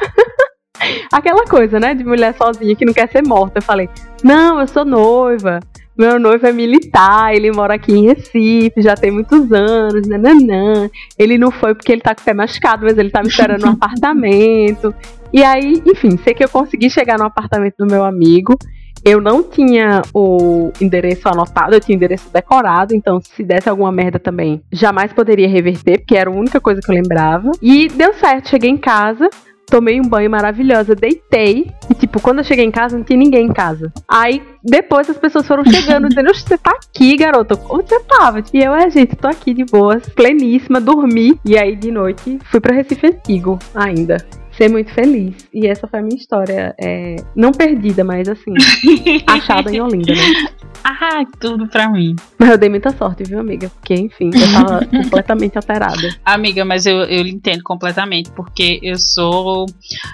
Aquela 1.11 1.45
coisa, 1.45 1.79
né, 1.79 1.93
de 1.93 2.03
mulher 2.03 2.33
sozinha 2.35 2.75
que 2.75 2.85
não 2.85 2.93
quer 2.93 3.09
ser 3.09 3.21
morta. 3.25 3.59
Eu 3.59 3.63
falei: 3.63 3.89
"Não, 4.23 4.59
eu 4.59 4.67
sou 4.67 4.85
noiva. 4.85 5.59
Meu 5.99 6.17
noivo 6.17 6.47
é 6.47 6.53
militar, 6.53 7.35
ele 7.35 7.51
mora 7.51 7.73
aqui 7.73 7.91
em 7.91 8.07
Recife, 8.07 8.81
já 8.81 8.95
tem 8.95 9.11
muitos 9.11 9.51
anos, 9.51 10.07
nananã. 10.07 10.89
Ele 11.17 11.37
não 11.37 11.51
foi 11.51 11.75
porque 11.75 11.91
ele 11.91 11.99
tá 11.99 12.15
com 12.15 12.21
o 12.21 12.23
pé 12.23 12.33
machucado, 12.33 12.85
mas 12.85 12.97
ele 12.97 13.09
tá 13.09 13.21
me 13.21 13.27
esperando 13.29 13.65
no 13.65 13.71
apartamento. 13.73 14.95
E 15.33 15.43
aí, 15.43 15.83
enfim, 15.85 16.17
sei 16.23 16.33
que 16.33 16.41
eu 16.41 16.47
consegui 16.47 16.89
chegar 16.89 17.17
no 17.17 17.25
apartamento 17.25 17.75
do 17.79 17.85
meu 17.85 18.05
amigo. 18.05 18.57
Eu 19.03 19.21
não 19.21 19.43
tinha 19.43 20.01
o 20.13 20.71
endereço 20.81 21.27
anotado, 21.27 21.73
eu 21.73 21.79
tinha 21.79 21.95
o 21.95 21.97
endereço 21.97 22.29
decorado, 22.31 22.93
então 22.93 23.19
se 23.21 23.43
desse 23.43 23.69
alguma 23.69 23.91
merda 23.91 24.19
também, 24.19 24.61
jamais 24.71 25.13
poderia 25.13 25.47
reverter, 25.47 25.99
porque 25.99 26.17
era 26.17 26.29
a 26.29 26.33
única 26.33 26.59
coisa 26.59 26.81
que 26.81 26.91
eu 26.91 26.95
lembrava. 26.95 27.51
E 27.61 27.87
deu 27.89 28.13
certo, 28.13 28.49
cheguei 28.49 28.69
em 28.69 28.77
casa, 28.77 29.29
tomei 29.69 29.99
um 29.99 30.03
banho 30.03 30.29
maravilhosa, 30.29 30.95
deitei. 30.95 31.71
E, 31.89 31.93
tipo, 31.93 32.19
quando 32.19 32.39
eu 32.39 32.43
cheguei 32.43 32.65
em 32.65 32.71
casa, 32.71 32.97
não 32.97 33.03
tinha 33.03 33.17
ninguém 33.17 33.45
em 33.45 33.53
casa. 33.53 33.93
Aí, 34.07 34.41
depois 34.63 35.09
as 35.09 35.17
pessoas 35.17 35.47
foram 35.47 35.63
chegando, 35.63 36.09
dizendo: 36.09 36.33
Você 36.33 36.57
tá 36.57 36.71
aqui, 36.71 37.15
garota? 37.15 37.59
Onde 37.69 37.89
você 37.89 37.99
tava? 38.01 38.43
E 38.53 38.57
eu, 38.57 38.73
é, 38.73 38.89
gente, 38.89 39.15
tô 39.15 39.27
aqui 39.27 39.53
de 39.53 39.63
boas, 39.65 40.07
pleníssima, 40.09 40.81
dormi. 40.81 41.39
E 41.45 41.57
aí, 41.57 41.75
de 41.75 41.91
noite, 41.91 42.39
fui 42.45 42.59
pra 42.59 42.75
Recife 42.75 43.07
Antigo 43.07 43.59
ainda 43.73 44.17
ser 44.59 44.69
muito 44.69 44.93
feliz. 44.93 45.47
E 45.53 45.65
essa 45.65 45.87
foi 45.87 45.99
a 45.99 46.03
minha 46.03 46.17
história. 46.17 46.75
É, 46.77 47.15
não 47.33 47.51
perdida, 47.51 48.03
mas 48.03 48.27
assim, 48.27 48.53
achada 49.25 49.71
em 49.71 49.79
Olinda, 49.79 50.13
né? 50.13 50.49
Ah, 50.83 51.23
tudo 51.39 51.67
pra 51.67 51.89
mim. 51.89 52.15
Mas 52.37 52.49
eu 52.49 52.57
dei 52.57 52.69
muita 52.69 52.91
sorte, 52.91 53.23
viu, 53.23 53.39
amiga? 53.39 53.69
Porque, 53.69 53.93
enfim, 53.93 54.29
eu 54.33 54.51
tava 54.53 54.85
completamente 55.03 55.57
alterada. 55.57 56.09
Amiga, 56.23 56.63
mas 56.63 56.85
eu, 56.85 56.97
eu 57.03 57.25
entendo 57.25 57.63
completamente, 57.63 58.31
porque 58.31 58.79
eu 58.81 58.97
sou. 58.97 59.65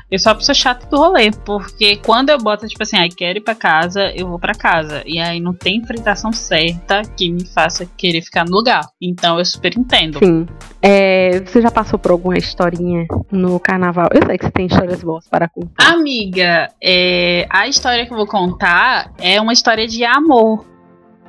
Eu 0.09 0.19
sou 0.19 0.31
a 0.31 0.35
pessoa 0.35 0.55
chata 0.55 0.87
do 0.87 0.97
rolê. 0.97 1.31
Porque 1.45 1.97
quando 1.97 2.29
eu 2.29 2.37
boto, 2.37 2.67
tipo 2.67 2.81
assim, 2.81 2.97
ai, 2.97 3.09
quero 3.09 3.39
ir 3.39 3.41
pra 3.41 3.55
casa, 3.55 4.11
eu 4.15 4.27
vou 4.27 4.39
pra 4.39 4.53
casa. 4.53 5.03
E 5.05 5.19
aí 5.19 5.39
não 5.39 5.53
tem 5.53 5.83
fritação 5.85 6.31
certa 6.31 7.01
que 7.17 7.31
me 7.31 7.45
faça 7.45 7.87
querer 7.97 8.21
ficar 8.21 8.45
no 8.45 8.51
lugar. 8.51 8.81
Então 9.01 9.37
eu 9.37 9.45
super 9.45 9.77
entendo. 9.77 10.19
Sim. 10.19 10.47
É, 10.81 11.41
você 11.41 11.61
já 11.61 11.71
passou 11.71 11.97
por 11.99 12.11
alguma 12.11 12.37
historinha 12.37 13.05
no 13.31 13.59
carnaval? 13.59 14.07
Eu 14.13 14.25
sei 14.25 14.34
que 14.37 14.45
você 14.45 14.51
tem 14.51 14.65
histórias 14.65 15.03
boas 15.03 15.27
para 15.27 15.47
contar. 15.47 15.93
Amiga, 15.93 16.69
é, 16.81 17.47
a 17.49 17.67
história 17.67 18.05
que 18.05 18.13
eu 18.13 18.17
vou 18.17 18.27
contar 18.27 19.11
é 19.17 19.39
uma 19.39 19.53
história 19.53 19.87
de 19.87 20.03
amor. 20.03 20.65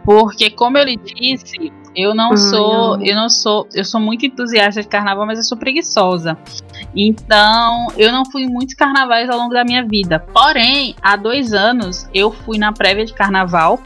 Porque, 0.04 0.50
como 0.50 0.78
eu 0.78 0.84
lhe 0.84 0.96
disse, 0.96 1.72
eu 1.96 2.14
não 2.14 2.30
Ai, 2.30 2.36
sou, 2.36 3.02
eu 3.02 3.16
não 3.16 3.28
sou, 3.28 3.66
eu 3.74 3.84
sou 3.84 4.00
muito 4.00 4.24
entusiasta 4.24 4.82
de 4.82 4.86
carnaval, 4.86 5.26
mas 5.26 5.38
eu 5.38 5.44
sou 5.44 5.58
preguiçosa. 5.58 6.38
Então, 6.94 7.88
eu 7.96 8.12
não 8.12 8.24
fui 8.24 8.42
em 8.42 8.48
muitos 8.48 8.74
carnavais 8.74 9.28
ao 9.28 9.38
longo 9.38 9.52
da 9.52 9.64
minha 9.64 9.84
vida. 9.84 10.20
Porém, 10.20 10.94
há 11.02 11.16
dois 11.16 11.52
anos 11.52 12.08
eu 12.14 12.30
fui 12.30 12.58
na 12.58 12.72
prévia 12.72 13.04
de 13.04 13.14
carnaval 13.14 13.80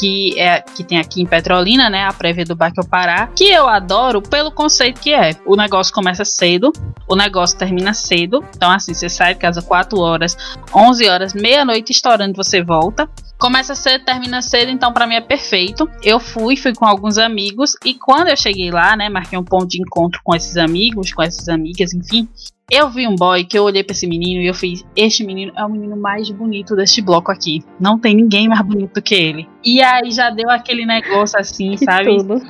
que 0.00 0.40
é 0.40 0.60
que 0.60 0.82
tem 0.82 0.98
aqui 0.98 1.20
em 1.20 1.26
Petrolina, 1.26 1.90
né, 1.90 2.04
a 2.04 2.12
prévia 2.12 2.44
do 2.44 2.56
Baque 2.56 2.84
Pará, 2.88 3.26
que 3.28 3.44
eu 3.44 3.68
adoro 3.68 4.22
pelo 4.22 4.50
conceito 4.50 5.00
que 5.00 5.12
é. 5.12 5.36
O 5.44 5.54
negócio 5.54 5.92
começa 5.92 6.24
cedo, 6.24 6.72
o 7.06 7.14
negócio 7.14 7.58
termina 7.58 7.92
cedo. 7.92 8.42
Então 8.56 8.70
assim, 8.70 8.94
você 8.94 9.08
sai 9.08 9.34
de 9.34 9.40
casa 9.40 9.60
4 9.60 9.98
horas, 9.98 10.36
11 10.74 11.08
horas, 11.08 11.34
meia-noite 11.34 11.92
estourando, 11.92 12.34
você 12.34 12.62
volta. 12.62 13.08
Começa 13.38 13.74
cedo, 13.74 14.04
termina 14.04 14.42
cedo, 14.42 14.70
então 14.70 14.92
para 14.92 15.06
mim 15.06 15.14
é 15.14 15.20
perfeito. 15.20 15.88
Eu 16.02 16.18
fui, 16.18 16.56
fui 16.56 16.74
com 16.74 16.86
alguns 16.86 17.18
amigos 17.18 17.74
e 17.84 17.94
quando 17.94 18.28
eu 18.28 18.36
cheguei 18.36 18.70
lá, 18.70 18.96
né, 18.96 19.08
marquei 19.08 19.38
um 19.38 19.44
ponto 19.44 19.68
de 19.68 19.80
encontro 19.80 20.20
com 20.24 20.34
esses 20.34 20.56
amigos, 20.56 21.12
com 21.12 21.22
essas 21.22 21.48
amigas, 21.48 21.92
enfim. 21.92 22.28
Eu 22.70 22.88
vi 22.88 23.08
um 23.08 23.16
boy 23.16 23.42
que 23.44 23.58
eu 23.58 23.64
olhei 23.64 23.82
para 23.82 23.92
esse 23.92 24.06
menino 24.06 24.40
e 24.40 24.46
eu 24.46 24.54
fiz: 24.54 24.86
Este 24.94 25.24
menino 25.24 25.52
é 25.56 25.64
o 25.64 25.68
menino 25.68 25.96
mais 25.96 26.30
bonito 26.30 26.76
deste 26.76 27.02
bloco 27.02 27.32
aqui. 27.32 27.64
Não 27.80 27.98
tem 27.98 28.14
ninguém 28.14 28.48
mais 28.48 28.62
bonito 28.62 29.02
que 29.02 29.14
ele. 29.14 29.48
E 29.64 29.82
aí 29.82 30.10
já 30.12 30.30
deu 30.30 30.48
aquele 30.48 30.86
negócio 30.86 31.38
assim, 31.38 31.76
sabe? 31.84 32.16
Tudo. 32.16 32.40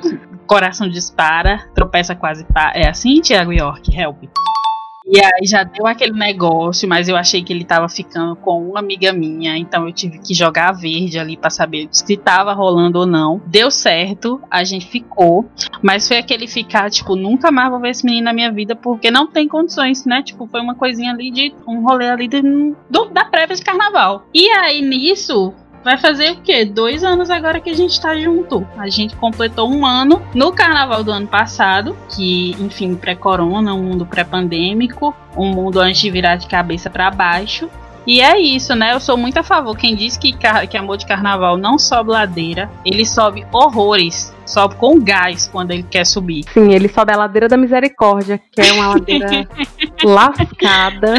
Coração 0.46 0.88
dispara, 0.88 1.66
tropeça 1.74 2.14
quase. 2.14 2.44
Pa... 2.44 2.72
É 2.74 2.88
assim, 2.88 3.22
Thiago 3.22 3.52
York? 3.52 3.96
Help. 3.96 4.24
E 5.12 5.18
aí 5.18 5.44
já 5.44 5.64
deu 5.64 5.88
aquele 5.88 6.12
negócio, 6.12 6.88
mas 6.88 7.08
eu 7.08 7.16
achei 7.16 7.42
que 7.42 7.52
ele 7.52 7.64
tava 7.64 7.88
ficando 7.88 8.36
com 8.36 8.64
uma 8.68 8.78
amiga 8.78 9.12
minha, 9.12 9.58
então 9.58 9.88
eu 9.88 9.92
tive 9.92 10.20
que 10.20 10.32
jogar 10.32 10.68
a 10.68 10.72
verde 10.72 11.18
ali 11.18 11.36
para 11.36 11.50
saber 11.50 11.88
se 11.90 12.16
tava 12.16 12.52
rolando 12.52 13.00
ou 13.00 13.06
não. 13.06 13.42
Deu 13.44 13.72
certo, 13.72 14.40
a 14.48 14.62
gente 14.62 14.86
ficou, 14.86 15.50
mas 15.82 16.06
foi 16.06 16.18
aquele 16.18 16.46
ficar, 16.46 16.88
tipo, 16.90 17.16
nunca 17.16 17.50
mais 17.50 17.70
vou 17.70 17.80
ver 17.80 17.90
esse 17.90 18.06
menino 18.06 18.26
na 18.26 18.32
minha 18.32 18.52
vida 18.52 18.76
porque 18.76 19.10
não 19.10 19.26
tem 19.26 19.48
condições, 19.48 20.04
né? 20.04 20.22
Tipo, 20.22 20.46
foi 20.46 20.60
uma 20.60 20.76
coisinha 20.76 21.10
ali 21.10 21.32
de 21.32 21.52
um 21.66 21.82
rolê 21.82 22.08
ali 22.08 22.28
de, 22.28 22.40
do, 22.88 23.06
da 23.06 23.24
prévia 23.24 23.56
de 23.56 23.64
carnaval. 23.64 24.28
E 24.32 24.48
aí 24.50 24.80
nisso, 24.80 25.52
Vai 25.82 25.96
fazer 25.98 26.32
o 26.32 26.40
quê? 26.40 26.64
Dois 26.64 27.02
anos 27.02 27.30
agora 27.30 27.60
que 27.60 27.70
a 27.70 27.74
gente 27.74 28.00
tá 28.00 28.16
junto. 28.18 28.66
A 28.76 28.88
gente 28.88 29.16
completou 29.16 29.70
um 29.70 29.86
ano 29.86 30.22
no 30.34 30.52
carnaval 30.52 31.02
do 31.02 31.10
ano 31.10 31.26
passado, 31.26 31.96
que, 32.14 32.54
enfim, 32.60 32.94
pré-corona, 32.94 33.74
um 33.74 33.82
mundo 33.82 34.04
pré-pandêmico, 34.04 35.14
um 35.36 35.48
mundo 35.48 35.80
antes 35.80 36.00
de 36.00 36.10
virar 36.10 36.36
de 36.36 36.46
cabeça 36.46 36.90
para 36.90 37.10
baixo. 37.10 37.68
E 38.06 38.20
é 38.20 38.38
isso, 38.38 38.74
né? 38.74 38.94
Eu 38.94 39.00
sou 39.00 39.16
muito 39.16 39.38
a 39.38 39.42
favor. 39.42 39.76
Quem 39.76 39.94
diz 39.94 40.16
que, 40.16 40.34
que 40.68 40.76
amor 40.76 40.96
de 40.96 41.06
carnaval 41.06 41.56
não 41.56 41.78
sobe 41.78 42.10
ladeira, 42.10 42.70
ele 42.84 43.04
sobe 43.04 43.46
horrores. 43.52 44.34
Sobe 44.46 44.74
com 44.74 44.98
gás 44.98 45.46
quando 45.46 45.70
ele 45.70 45.84
quer 45.84 46.04
subir. 46.04 46.44
Sim, 46.52 46.72
ele 46.72 46.88
sobe 46.88 47.12
a 47.12 47.16
ladeira 47.16 47.46
da 47.46 47.56
misericórdia, 47.56 48.40
que 48.50 48.60
é 48.60 48.72
uma 48.72 48.88
ladeira 48.88 49.46
lascada. 50.02 51.14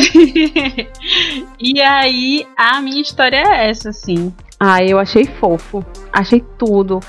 e 1.57 1.81
aí, 1.81 2.45
a 2.57 2.81
minha 2.81 3.01
história 3.01 3.37
é 3.37 3.69
essa, 3.69 3.89
assim. 3.89 4.33
Ah, 4.63 4.83
eu 4.83 4.99
achei 4.99 5.25
fofo. 5.25 5.83
Achei 6.13 6.45
tudo. 6.55 6.99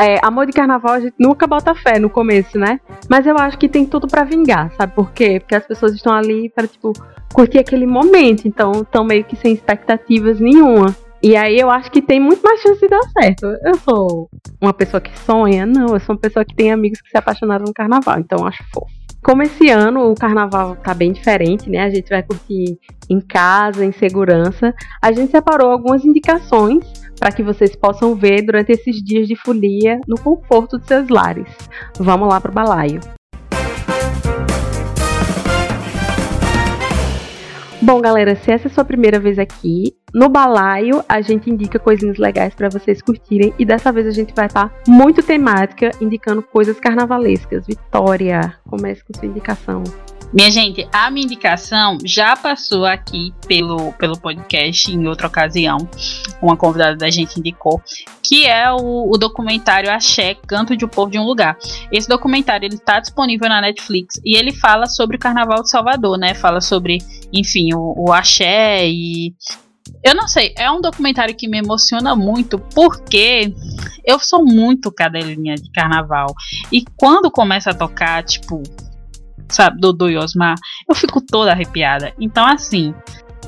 É, 0.00 0.18
amor 0.24 0.46
de 0.46 0.52
carnaval 0.52 0.94
a 0.94 1.00
gente 1.00 1.14
nunca 1.20 1.46
bota 1.46 1.74
fé 1.74 1.98
no 1.98 2.08
começo, 2.08 2.58
né? 2.58 2.80
Mas 3.10 3.26
eu 3.26 3.36
acho 3.36 3.58
que 3.58 3.68
tem 3.68 3.84
tudo 3.84 4.08
para 4.08 4.24
vingar, 4.24 4.72
sabe 4.72 4.94
por 4.94 5.12
quê? 5.12 5.38
Porque 5.38 5.54
as 5.54 5.66
pessoas 5.66 5.92
estão 5.92 6.14
ali 6.14 6.48
para 6.48 6.66
tipo 6.66 6.94
curtir 7.34 7.58
aquele 7.58 7.84
momento, 7.84 8.48
então 8.48 8.72
estão 8.80 9.04
meio 9.04 9.22
que 9.22 9.36
sem 9.36 9.52
expectativas 9.52 10.40
nenhuma. 10.40 10.96
E 11.22 11.36
aí 11.36 11.58
eu 11.58 11.70
acho 11.70 11.90
que 11.90 12.00
tem 12.00 12.18
muito 12.18 12.42
mais 12.42 12.62
chance 12.62 12.80
de 12.80 12.88
dar 12.88 13.02
certo. 13.20 13.46
Eu 13.62 13.74
sou 13.74 14.30
uma 14.58 14.72
pessoa 14.72 14.98
que 14.98 15.18
sonha? 15.18 15.66
Não, 15.66 15.92
eu 15.92 16.00
sou 16.00 16.14
uma 16.14 16.20
pessoa 16.20 16.42
que 16.42 16.54
tem 16.54 16.72
amigos 16.72 17.02
que 17.02 17.10
se 17.10 17.18
apaixonaram 17.18 17.66
no 17.66 17.74
carnaval, 17.74 18.18
então 18.18 18.38
eu 18.38 18.46
acho 18.46 18.64
fofo. 18.72 19.03
Como 19.24 19.42
esse 19.42 19.70
ano 19.70 20.10
o 20.10 20.14
carnaval 20.14 20.76
tá 20.76 20.92
bem 20.92 21.10
diferente, 21.10 21.70
né? 21.70 21.78
A 21.78 21.88
gente 21.88 22.10
vai 22.10 22.22
curtir 22.22 22.78
em 23.08 23.20
casa, 23.22 23.82
em 23.82 23.90
segurança. 23.90 24.74
A 25.00 25.10
gente 25.12 25.30
separou 25.30 25.70
algumas 25.70 26.04
indicações 26.04 26.84
para 27.18 27.32
que 27.32 27.42
vocês 27.42 27.74
possam 27.74 28.14
ver 28.14 28.42
durante 28.42 28.72
esses 28.72 28.96
dias 29.02 29.26
de 29.26 29.34
folia 29.34 29.98
no 30.06 30.16
conforto 30.20 30.78
de 30.78 30.86
seus 30.86 31.08
lares. 31.08 31.48
Vamos 31.98 32.28
lá 32.28 32.38
pro 32.38 32.52
balaio. 32.52 33.00
Bom, 37.84 38.00
galera, 38.00 38.34
se 38.34 38.50
essa 38.50 38.66
é 38.66 38.70
a 38.70 38.72
sua 38.72 38.82
primeira 38.82 39.20
vez 39.20 39.38
aqui, 39.38 39.94
no 40.14 40.30
balaio 40.30 41.04
a 41.06 41.20
gente 41.20 41.50
indica 41.50 41.78
coisinhas 41.78 42.16
legais 42.16 42.54
para 42.54 42.70
vocês 42.70 43.02
curtirem 43.02 43.52
e 43.58 43.64
dessa 43.66 43.92
vez 43.92 44.06
a 44.06 44.10
gente 44.10 44.32
vai 44.34 44.46
estar 44.46 44.70
tá 44.70 44.74
muito 44.88 45.22
temática, 45.22 45.90
indicando 46.00 46.42
coisas 46.42 46.80
carnavalescas. 46.80 47.66
Vitória, 47.66 48.54
comece 48.66 49.04
com 49.04 49.12
sua 49.12 49.28
indicação. 49.28 49.84
Minha 50.34 50.50
gente, 50.50 50.88
a 50.92 51.12
minha 51.12 51.24
indicação 51.24 51.96
já 52.04 52.34
passou 52.34 52.84
aqui 52.84 53.32
pelo, 53.46 53.92
pelo 53.92 54.18
podcast 54.18 54.92
em 54.92 55.06
outra 55.06 55.28
ocasião. 55.28 55.88
Uma 56.42 56.56
convidada 56.56 56.96
da 56.96 57.08
gente 57.08 57.38
indicou, 57.38 57.80
que 58.20 58.44
é 58.44 58.68
o, 58.72 59.12
o 59.12 59.16
documentário 59.16 59.88
Axé, 59.88 60.34
Canto 60.34 60.76
de 60.76 60.84
um 60.84 60.88
Povo 60.88 61.12
de 61.12 61.20
um 61.20 61.24
Lugar. 61.24 61.56
Esse 61.92 62.08
documentário 62.08 62.66
ele 62.66 62.74
está 62.74 62.98
disponível 62.98 63.48
na 63.48 63.60
Netflix 63.60 64.20
e 64.24 64.36
ele 64.36 64.52
fala 64.52 64.86
sobre 64.86 65.14
o 65.16 65.20
Carnaval 65.20 65.62
de 65.62 65.70
Salvador, 65.70 66.18
né? 66.18 66.34
Fala 66.34 66.60
sobre, 66.60 66.98
enfim, 67.32 67.72
o, 67.72 68.08
o 68.08 68.12
axé 68.12 68.88
e 68.88 69.32
eu 70.02 70.16
não 70.16 70.26
sei, 70.26 70.52
é 70.58 70.68
um 70.68 70.80
documentário 70.80 71.36
que 71.36 71.46
me 71.46 71.58
emociona 71.58 72.16
muito 72.16 72.58
porque 72.74 73.54
eu 74.04 74.18
sou 74.18 74.44
muito 74.44 74.90
cadelinha 74.90 75.54
de 75.54 75.70
carnaval. 75.70 76.26
E 76.72 76.84
quando 76.96 77.30
começa 77.30 77.70
a 77.70 77.74
tocar, 77.74 78.24
tipo, 78.24 78.62
sabe, 79.48 79.80
Dodô 79.80 80.08
e 80.08 80.16
Osmar, 80.16 80.54
eu 80.88 80.94
fico 80.94 81.20
toda 81.20 81.52
arrepiada. 81.52 82.12
Então, 82.18 82.46
assim, 82.46 82.94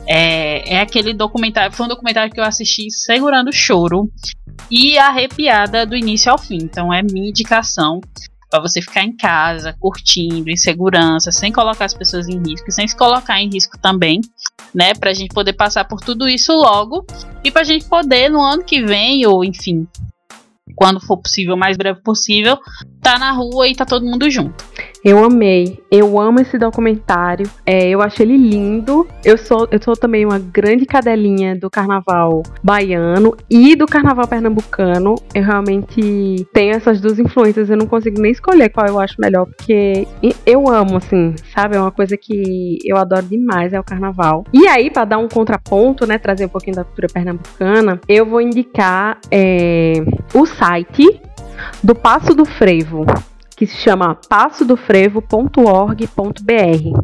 é, 0.06 0.74
é 0.74 0.80
aquele 0.80 1.12
documentário, 1.12 1.74
foi 1.74 1.87
um 1.87 1.88
documentário 1.88 2.32
que 2.32 2.40
eu 2.40 2.44
assisti 2.44 2.90
segurando 2.90 3.52
choro 3.52 4.11
e 4.70 4.98
arrepiada 4.98 5.85
do 5.85 5.96
início 5.96 6.30
ao 6.30 6.38
fim. 6.38 6.59
Então, 6.62 6.92
é 6.92 7.02
minha 7.02 7.28
indicação 7.28 8.00
para 8.48 8.61
você 8.61 8.80
ficar 8.80 9.02
em 9.02 9.16
casa, 9.16 9.76
curtindo, 9.78 10.48
em 10.48 10.56
segurança, 10.56 11.32
sem 11.32 11.52
colocar 11.52 11.85
as 11.85 11.94
pessoas 11.94 12.28
em 12.28 12.40
risco, 12.40 12.70
sem 12.70 12.87
se 12.87 12.96
colocar 12.96 13.40
em 13.40 13.50
risco 13.50 13.76
também, 13.78 14.20
né? 14.74 14.94
Pra 14.94 15.12
gente 15.12 15.35
poder 15.35 15.52
passar 15.52 15.85
por 15.85 16.00
tudo 16.00 16.28
isso 16.28 16.52
logo 16.52 17.04
e 17.42 17.50
pra 17.50 17.64
gente 17.64 17.85
poder 17.87 18.30
no 18.30 18.40
ano 18.40 18.64
que 18.64 18.85
vem, 18.85 19.26
ou 19.26 19.44
enfim, 19.44 19.87
quando 20.74 21.00
for 21.00 21.16
possível, 21.16 21.54
o 21.54 21.59
mais 21.59 21.76
breve 21.76 22.00
possível, 22.02 22.59
tá 23.00 23.18
na 23.18 23.32
rua 23.32 23.66
e 23.68 23.74
tá 23.74 23.85
todo 23.85 24.06
mundo 24.06 24.30
junto. 24.30 24.64
Eu 25.07 25.23
amei, 25.23 25.79
eu 25.88 26.19
amo 26.19 26.40
esse 26.40 26.59
documentário, 26.59 27.49
é, 27.64 27.88
eu 27.88 28.03
achei 28.03 28.27
ele 28.27 28.37
lindo. 28.37 29.07
Eu 29.25 29.38
sou, 29.38 29.69
eu 29.71 29.81
sou 29.81 29.95
também 29.95 30.27
uma 30.27 30.40
grande 30.40 30.85
cadelinha 30.85 31.55
do 31.55 31.71
carnaval 31.71 32.42
baiano 32.61 33.37
e 33.49 33.77
do 33.77 33.87
carnaval 33.87 34.27
pernambucano. 34.27 35.14
Eu 35.33 35.45
realmente 35.45 36.45
tenho 36.53 36.75
essas 36.75 37.01
duas 37.01 37.21
influências, 37.21 37.71
eu 37.71 37.77
não 37.77 37.87
consigo 37.87 38.21
nem 38.21 38.33
escolher 38.33 38.69
qual 38.69 38.85
eu 38.88 38.99
acho 38.99 39.14
melhor, 39.21 39.47
porque 39.47 40.09
eu 40.45 40.69
amo, 40.69 40.97
assim, 40.97 41.37
sabe? 41.55 41.77
É 41.77 41.81
uma 41.81 41.92
coisa 41.92 42.16
que 42.16 42.79
eu 42.85 42.97
adoro 42.97 43.27
demais, 43.27 43.73
é 43.73 43.79
o 43.79 43.85
carnaval. 43.85 44.42
E 44.53 44.66
aí, 44.66 44.90
para 44.90 45.05
dar 45.05 45.19
um 45.19 45.29
contraponto, 45.29 46.05
né, 46.05 46.19
trazer 46.19 46.47
um 46.47 46.49
pouquinho 46.49 46.75
da 46.75 46.83
cultura 46.83 47.07
pernambucana, 47.07 48.01
eu 48.09 48.27
vou 48.27 48.40
indicar 48.40 49.21
é, 49.31 50.03
o 50.35 50.45
site 50.45 51.21
do 51.81 51.95
Passo 51.95 52.35
do 52.35 52.45
Frevo 52.45 53.07
que 53.57 53.66
se 53.66 53.77
chama 53.77 54.14
passodofrevo.org.br. 54.29 57.03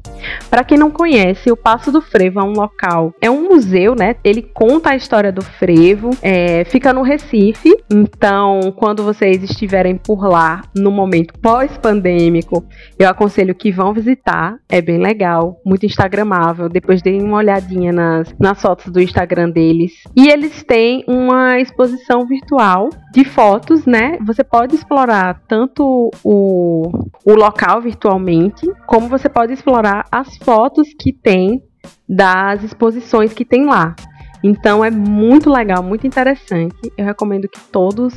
Para 0.50 0.62
quem 0.62 0.76
não 0.76 0.90
conhece, 0.90 1.50
o 1.50 1.56
Passo 1.56 1.90
do 1.90 2.02
Frevo 2.02 2.40
é 2.40 2.42
um 2.42 2.52
local, 2.52 3.14
é 3.20 3.30
um 3.30 3.48
museu, 3.48 3.94
né? 3.94 4.16
Ele 4.22 4.42
conta 4.42 4.90
a 4.90 4.96
história 4.96 5.32
do 5.32 5.42
frevo, 5.42 6.10
é, 6.20 6.64
fica 6.64 6.92
no 6.92 7.02
Recife. 7.02 7.74
Então, 7.90 8.72
quando 8.76 9.02
vocês 9.02 9.42
estiverem 9.42 9.96
por 9.96 10.28
lá 10.28 10.60
no 10.76 10.90
momento 10.90 11.32
pós-pandêmico, 11.40 12.62
eu 12.98 13.08
aconselho 13.08 13.54
que 13.54 13.72
vão 13.72 13.94
visitar. 13.94 14.56
É 14.68 14.82
bem 14.82 14.98
legal, 14.98 15.58
muito 15.64 15.86
instagramável. 15.86 16.68
Depois 16.68 17.00
deem 17.00 17.22
uma 17.22 17.38
olhadinha 17.38 17.92
nas, 17.92 18.34
nas 18.38 18.60
fotos 18.60 18.92
do 18.92 19.00
Instagram 19.00 19.50
deles. 19.50 19.92
E 20.14 20.28
eles 20.28 20.62
têm 20.62 21.02
uma 21.08 21.58
exposição 21.58 22.26
virtual 22.26 22.90
de 23.12 23.24
fotos, 23.24 23.86
né? 23.86 24.18
Você 24.26 24.44
pode 24.44 24.74
explorar 24.74 25.40
tanto 25.48 26.10
o 26.22 26.41
o, 27.24 27.34
local 27.34 27.80
virtualmente, 27.80 28.70
como 28.86 29.08
você 29.08 29.28
pode 29.28 29.52
explorar 29.52 30.06
as 30.10 30.36
fotos 30.38 30.88
que 30.98 31.12
tem 31.12 31.62
das 32.08 32.62
exposições 32.62 33.32
que 33.32 33.44
tem 33.44 33.64
lá. 33.66 33.94
Então 34.42 34.84
é 34.84 34.90
muito 34.90 35.50
legal, 35.50 35.82
muito 35.82 36.06
interessante. 36.06 36.92
Eu 36.96 37.04
recomendo 37.04 37.48
que 37.48 37.60
todos 37.70 38.14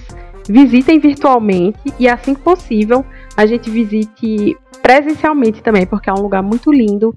visitem 0.47 0.99
virtualmente 0.99 1.79
e 1.99 2.07
assim 2.07 2.33
que 2.33 2.41
possível 2.41 3.05
a 3.35 3.45
gente 3.45 3.69
visite 3.69 4.55
presencialmente 4.81 5.61
também, 5.61 5.85
porque 5.85 6.09
é 6.09 6.13
um 6.13 6.21
lugar 6.21 6.43
muito 6.43 6.71
lindo 6.71 7.13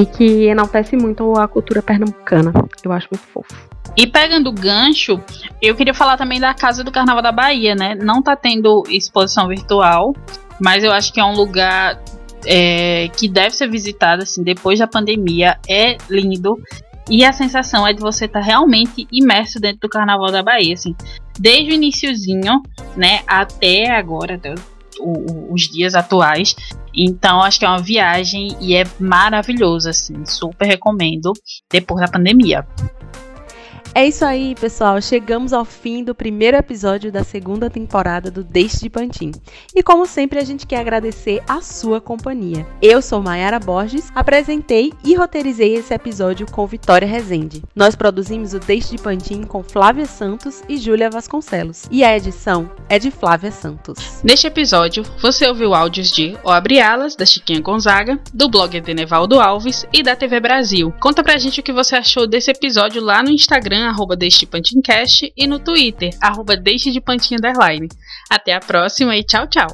e 0.00 0.06
que 0.06 0.46
enaltece 0.46 0.96
muito 0.96 1.32
a 1.34 1.48
cultura 1.48 1.82
pernambucana. 1.82 2.52
Eu 2.84 2.92
acho 2.92 3.08
muito 3.10 3.26
fofo. 3.26 3.68
E 3.96 4.06
pegando 4.06 4.50
o 4.50 4.52
gancho, 4.52 5.20
eu 5.60 5.74
queria 5.74 5.94
falar 5.94 6.16
também 6.16 6.38
da 6.38 6.54
Casa 6.54 6.84
do 6.84 6.92
Carnaval 6.92 7.22
da 7.22 7.32
Bahia, 7.32 7.74
né? 7.74 7.96
Não 7.96 8.22
tá 8.22 8.36
tendo 8.36 8.84
exposição 8.88 9.48
virtual, 9.48 10.14
mas 10.60 10.84
eu 10.84 10.92
acho 10.92 11.12
que 11.12 11.18
é 11.18 11.24
um 11.24 11.34
lugar 11.34 12.00
é, 12.46 13.08
que 13.16 13.28
deve 13.28 13.56
ser 13.56 13.68
visitado 13.68 14.22
assim 14.22 14.42
depois 14.42 14.78
da 14.78 14.86
pandemia. 14.86 15.58
É 15.68 15.96
lindo 16.08 16.56
e 17.10 17.24
a 17.24 17.32
sensação 17.32 17.86
é 17.86 17.92
de 17.92 18.00
você 18.00 18.26
estar 18.26 18.40
tá 18.40 18.44
realmente 18.44 19.08
imerso 19.10 19.58
dentro 19.58 19.80
do 19.80 19.88
Carnaval 19.88 20.30
da 20.30 20.42
Bahia, 20.42 20.74
assim, 20.74 20.94
desde 21.38 21.70
o 21.70 21.74
iníciozinho, 21.74 22.62
né, 22.94 23.20
até 23.26 23.90
agora, 23.90 24.34
até 24.34 24.54
o, 25.00 25.52
os 25.52 25.62
dias 25.62 25.94
atuais. 25.94 26.54
Então, 26.94 27.42
acho 27.42 27.58
que 27.58 27.64
é 27.64 27.68
uma 27.68 27.82
viagem 27.82 28.56
e 28.60 28.74
é 28.74 28.84
maravilhoso, 28.98 29.88
assim, 29.88 30.24
super 30.24 30.66
recomendo 30.66 31.32
depois 31.70 32.00
da 32.00 32.08
pandemia. 32.08 32.66
É 33.94 34.06
isso 34.06 34.24
aí, 34.24 34.54
pessoal. 34.54 35.00
Chegamos 35.00 35.52
ao 35.52 35.64
fim 35.64 36.04
do 36.04 36.14
primeiro 36.14 36.56
episódio 36.56 37.10
da 37.10 37.24
segunda 37.24 37.68
temporada 37.68 38.30
do 38.30 38.44
Deixe 38.44 38.80
de 38.80 38.90
Pantin. 38.90 39.32
E 39.74 39.82
como 39.82 40.06
sempre, 40.06 40.38
a 40.38 40.44
gente 40.44 40.66
quer 40.66 40.80
agradecer 40.80 41.42
a 41.48 41.60
sua 41.60 42.00
companhia. 42.00 42.66
Eu 42.80 43.02
sou 43.02 43.22
Mayara 43.22 43.58
Borges, 43.58 44.10
apresentei 44.14 44.92
e 45.04 45.14
roteirizei 45.14 45.74
esse 45.74 45.92
episódio 45.92 46.46
com 46.50 46.66
Vitória 46.66 47.08
Rezende. 47.08 47.62
Nós 47.74 47.94
produzimos 47.94 48.54
o 48.54 48.58
Deixe 48.58 48.96
de 48.96 49.02
Pantin 49.02 49.42
com 49.42 49.62
Flávia 49.62 50.06
Santos 50.06 50.62
e 50.68 50.76
Júlia 50.76 51.10
Vasconcelos. 51.10 51.84
E 51.90 52.04
a 52.04 52.16
edição 52.16 52.70
é 52.88 52.98
de 52.98 53.10
Flávia 53.10 53.50
Santos. 53.50 54.22
Neste 54.22 54.46
episódio, 54.46 55.04
você 55.20 55.46
ouviu 55.46 55.74
áudios 55.74 56.10
de 56.10 56.36
O 56.44 56.50
Abre 56.50 56.80
Alas, 56.80 57.16
da 57.16 57.26
Chiquinha 57.26 57.60
Gonzaga, 57.60 58.18
do 58.32 58.48
blog 58.48 58.80
de 58.80 58.94
Nevaldo 58.94 59.40
Alves 59.40 59.86
e 59.92 60.02
da 60.02 60.16
TV 60.16 60.40
Brasil. 60.40 60.92
Conta 61.00 61.22
pra 61.22 61.38
gente 61.38 61.60
o 61.60 61.62
que 61.62 61.72
você 61.72 61.96
achou 61.96 62.26
desse 62.26 62.50
episódio 62.50 63.02
lá 63.02 63.22
no 63.22 63.30
Instagram 63.30 63.67
Instagram, 63.68 63.88
arroba 63.88 64.16
Deixe 64.16 64.46
de 64.46 64.78
e 65.36 65.46
no 65.46 65.58
Twitter, 65.58 66.10
arroba 66.20 66.56
Deixe 66.56 66.90
de 66.90 67.00
Underline. 67.34 67.88
Até 68.30 68.54
a 68.54 68.60
próxima 68.60 69.16
e 69.16 69.22
tchau, 69.22 69.46
tchau! 69.46 69.68